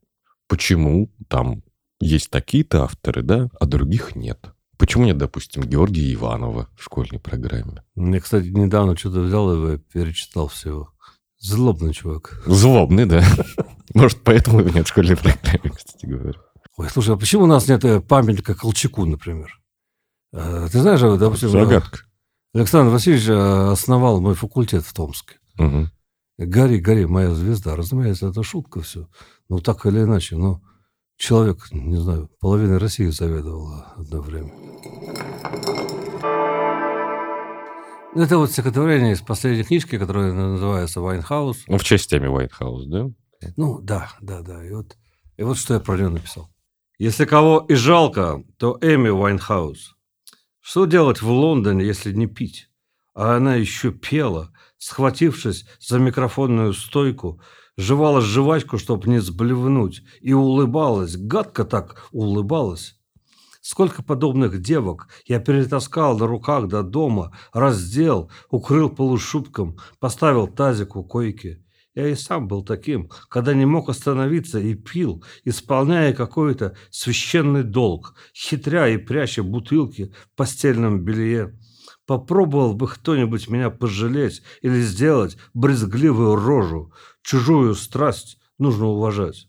[0.47, 1.63] Почему там
[2.01, 4.53] есть такие-то авторы, да, а других нет?
[4.79, 7.85] Почему нет, допустим, Георгия Иванова в школьной программе?
[7.95, 10.91] Мне, кстати, недавно что-то взял и перечитал всего.
[11.39, 12.43] Злобный чувак.
[12.47, 13.23] Злобный, да.
[13.95, 16.39] Может, поэтому его нет в школьной программе, кстати говоря.
[16.77, 19.61] Ой, слушай, а почему у нас нет э, памятника Колчаку, например?
[20.33, 21.51] А, ты знаешь, допустим...
[21.51, 22.01] Загадка.
[22.55, 25.37] Александр Васильевич э, основал мой факультет в Томске.
[25.59, 25.89] Угу.
[26.39, 27.77] Гори, гори, моя звезда.
[27.77, 29.09] Разумеется, это шутка все.
[29.51, 30.63] Ну, так или иначе, но
[31.21, 34.53] человек, не знаю, половина России заведовала одно время.
[38.17, 41.65] Это вот стихотворение из последней книжки, которая называется «Вайнхаус».
[41.69, 43.11] Ну, в честь темы «Вайнхаус», да?
[43.57, 44.67] Ну, да, да, да.
[44.67, 44.97] И вот,
[45.37, 46.51] и вот что я про нее написал.
[46.99, 49.95] Если кого и жалко, то Эми Вайнхаус.
[50.61, 52.69] Что делать в Лондоне, если не пить?
[53.15, 57.41] А она еще пела, схватившись за микрофонную стойку,
[57.77, 62.97] жевала жвачку, чтобы не сблевнуть, и улыбалась, гадко так улыбалась.
[63.61, 71.05] Сколько подобных девок я перетаскал на руках до дома, раздел, укрыл полушубком, поставил тазик у
[71.05, 71.63] койки.
[71.95, 78.15] Я и сам был таким, когда не мог остановиться и пил, исполняя какой-то священный долг,
[78.35, 81.59] хитря и пряча бутылки в постельном белье.
[82.11, 86.93] Попробовал бы кто-нибудь меня пожалеть или сделать брезгливую рожу.
[87.23, 89.49] Чужую страсть нужно уважать.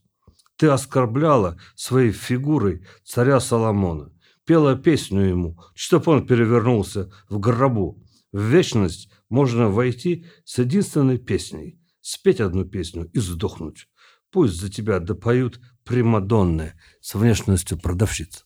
[0.57, 4.14] Ты оскорбляла своей фигурой царя Соломона,
[4.45, 8.05] пела песню ему, чтоб он перевернулся в гробу.
[8.32, 13.88] В вечность можно войти с единственной песней, спеть одну песню и сдохнуть.
[14.30, 18.45] Пусть за тебя допоют примадонны с внешностью продавщиц.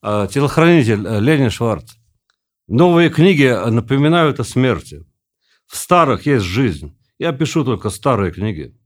[0.00, 1.92] А, телохранитель э, Ленин Шварц.
[2.68, 5.06] Новые книги напоминают о смерти.
[5.68, 6.98] В старых есть жизнь.
[7.16, 8.76] Я пишу только старые книги.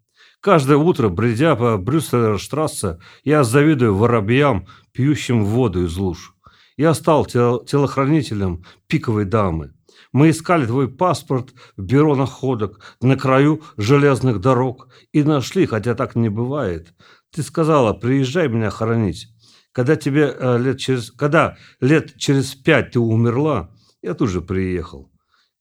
[0.42, 6.34] Каждое утро, бредя по Брюсселерштрассе, я завидую воробьям, пьющим воду из луж.
[6.76, 9.72] Я стал телохранителем пиковой дамы.
[10.12, 16.16] Мы искали твой паспорт в бюро находок на краю железных дорог и нашли, хотя так
[16.16, 16.92] не бывает.
[17.34, 19.28] Ты сказала, приезжай меня хоронить.
[19.72, 23.70] Когда тебе э, лет через, когда лет через пять ты умерла,
[24.02, 25.10] я тут же приехал.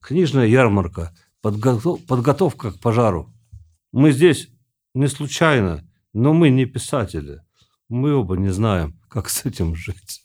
[0.01, 3.34] Книжная ярмарка, подготов, подготовка к пожару.
[3.91, 4.49] Мы здесь
[4.93, 7.41] не случайно, но мы не писатели.
[7.88, 10.24] Мы оба не знаем, как с этим жить.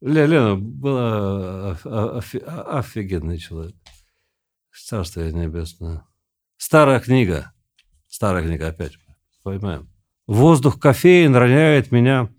[0.00, 3.76] Лена была офигенный человек.
[4.72, 6.04] Царство небесное.
[6.56, 7.52] Старая книга.
[8.08, 8.98] Старая книга опять.
[9.42, 9.91] Поймаем.
[10.26, 12.30] Воздух кофеин роняет меня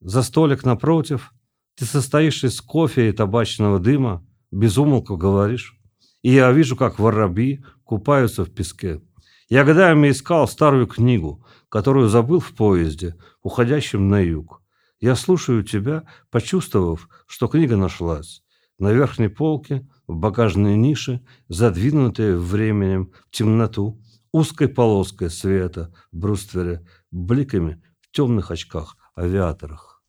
[0.00, 1.32] за столик напротив.
[1.76, 4.26] Ты состоишь из кофе и табачного дыма.
[4.50, 5.76] Без умолку говоришь.
[6.22, 9.02] И я вижу, как воробьи купаются в песке.
[9.48, 14.62] Я годами искал старую книгу, которую забыл в поезде, уходящем на юг.
[15.00, 18.42] Я слушаю тебя, почувствовав, что книга нашлась.
[18.78, 24.00] На верхней полке, в багажной нише, задвинутая временем в темноту,
[24.34, 30.02] узкой полоской света в бруствере, бликами в темных очках авиаторах.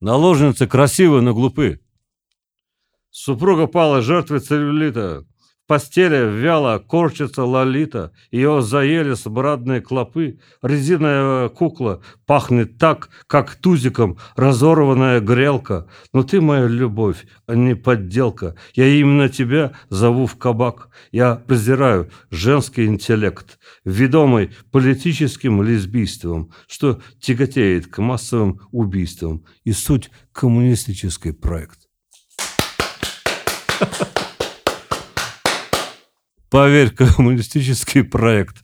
[0.00, 1.80] Наложницы красивы, но глупы.
[3.10, 5.26] Супруга пала жертвой целлюлита
[5.70, 15.20] постели вяло корчится лолита, ее заели смрадные клопы, резиновая кукла пахнет так, как тузиком разорванная
[15.20, 15.86] грелка.
[16.12, 18.56] Но ты моя любовь, а не подделка.
[18.74, 20.88] Я именно тебя зову в кабак.
[21.12, 31.30] Я презираю женский интеллект, ведомый политическим лесбийством, что тяготеет к массовым убийствам и суть коммунистический
[31.30, 31.78] проект.
[33.80, 34.19] Ha ha ha.
[36.50, 38.56] Поверь, коммунистический проект.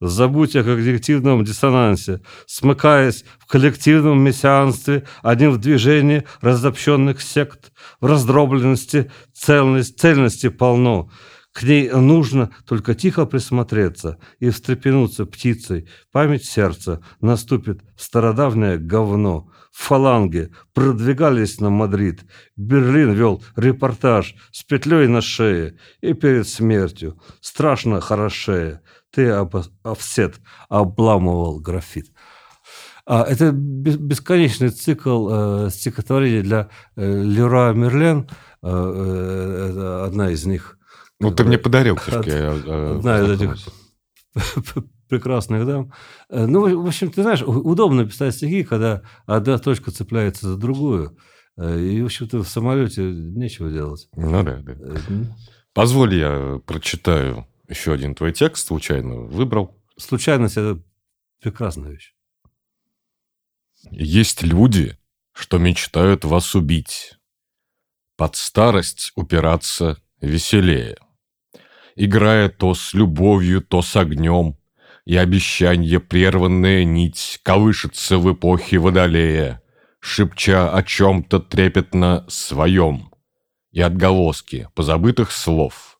[0.00, 9.10] Забудь о коллективном диссонансе, смыкаясь в коллективном мессианстве, один в движении разобщенных сект, в раздробленности
[9.32, 11.10] цельность, цельности полно.
[11.52, 15.88] К ней нужно только тихо присмотреться и встрепенуться птицей.
[16.12, 22.20] Память сердца наступит стародавнее говно фаланги продвигались на Мадрид.
[22.56, 27.20] Берлин вел репортаж с петлей на шее и перед смертью.
[27.40, 28.82] Страшно хорошея.
[29.10, 29.30] Ты,
[29.82, 30.36] офсет,
[30.68, 32.06] обламывал графит.
[33.06, 38.28] А, это бесконечный цикл э, стихотворений для э, Леруа Мерлен.
[38.62, 40.78] Э, э, одна из них.
[41.20, 42.30] Ну, ты мне подарил книжки.
[42.96, 43.56] Одна из этих
[45.08, 45.92] прекрасных дам.
[46.28, 51.16] Э, ну, в общем, ты знаешь, удобно писать стихи, когда одна точка цепляется за другую.
[51.56, 54.08] Э, и, в общем-то, в самолете нечего делать.
[54.16, 54.72] Ну да, да.
[54.72, 54.96] Э,
[55.72, 59.76] Позволь, я прочитаю еще один твой текст, случайно выбрал.
[59.96, 60.82] Случайность– это
[61.40, 62.14] прекрасная вещь.
[63.90, 64.96] Есть люди,
[65.32, 67.18] что мечтают вас убить.
[68.16, 70.96] Под старость упираться веселее.
[71.96, 74.56] Играя то с любовью, то с огнем,
[75.04, 79.62] и обещанье прерванная нить колышется в эпохе Водолея,
[80.00, 83.10] шепча о чем-то трепетно своем,
[83.70, 85.98] и отголоски позабытых слов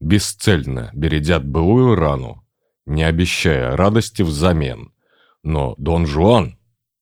[0.00, 2.46] бесцельно бередят былую рану,
[2.84, 4.92] не обещая радости взамен.
[5.42, 6.58] Но Дон Жуан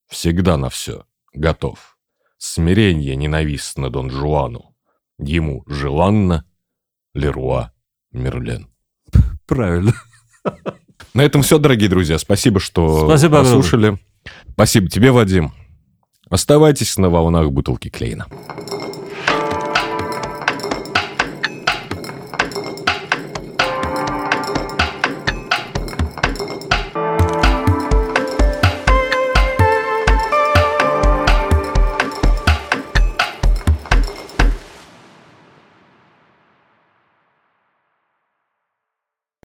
[0.09, 1.98] всегда на все готов.
[2.38, 4.76] Смирение ненавистно Дон Жуану.
[5.18, 6.46] Ему желанно
[7.12, 7.72] Леруа
[8.12, 8.72] Мерлен.
[9.46, 9.92] Правильно.
[11.15, 12.19] На этом все, дорогие друзья.
[12.19, 13.99] Спасибо, что Спасибо послушали.
[14.53, 15.53] Спасибо тебе, Вадим.
[16.29, 18.27] Оставайтесь на волнах бутылки Клейна.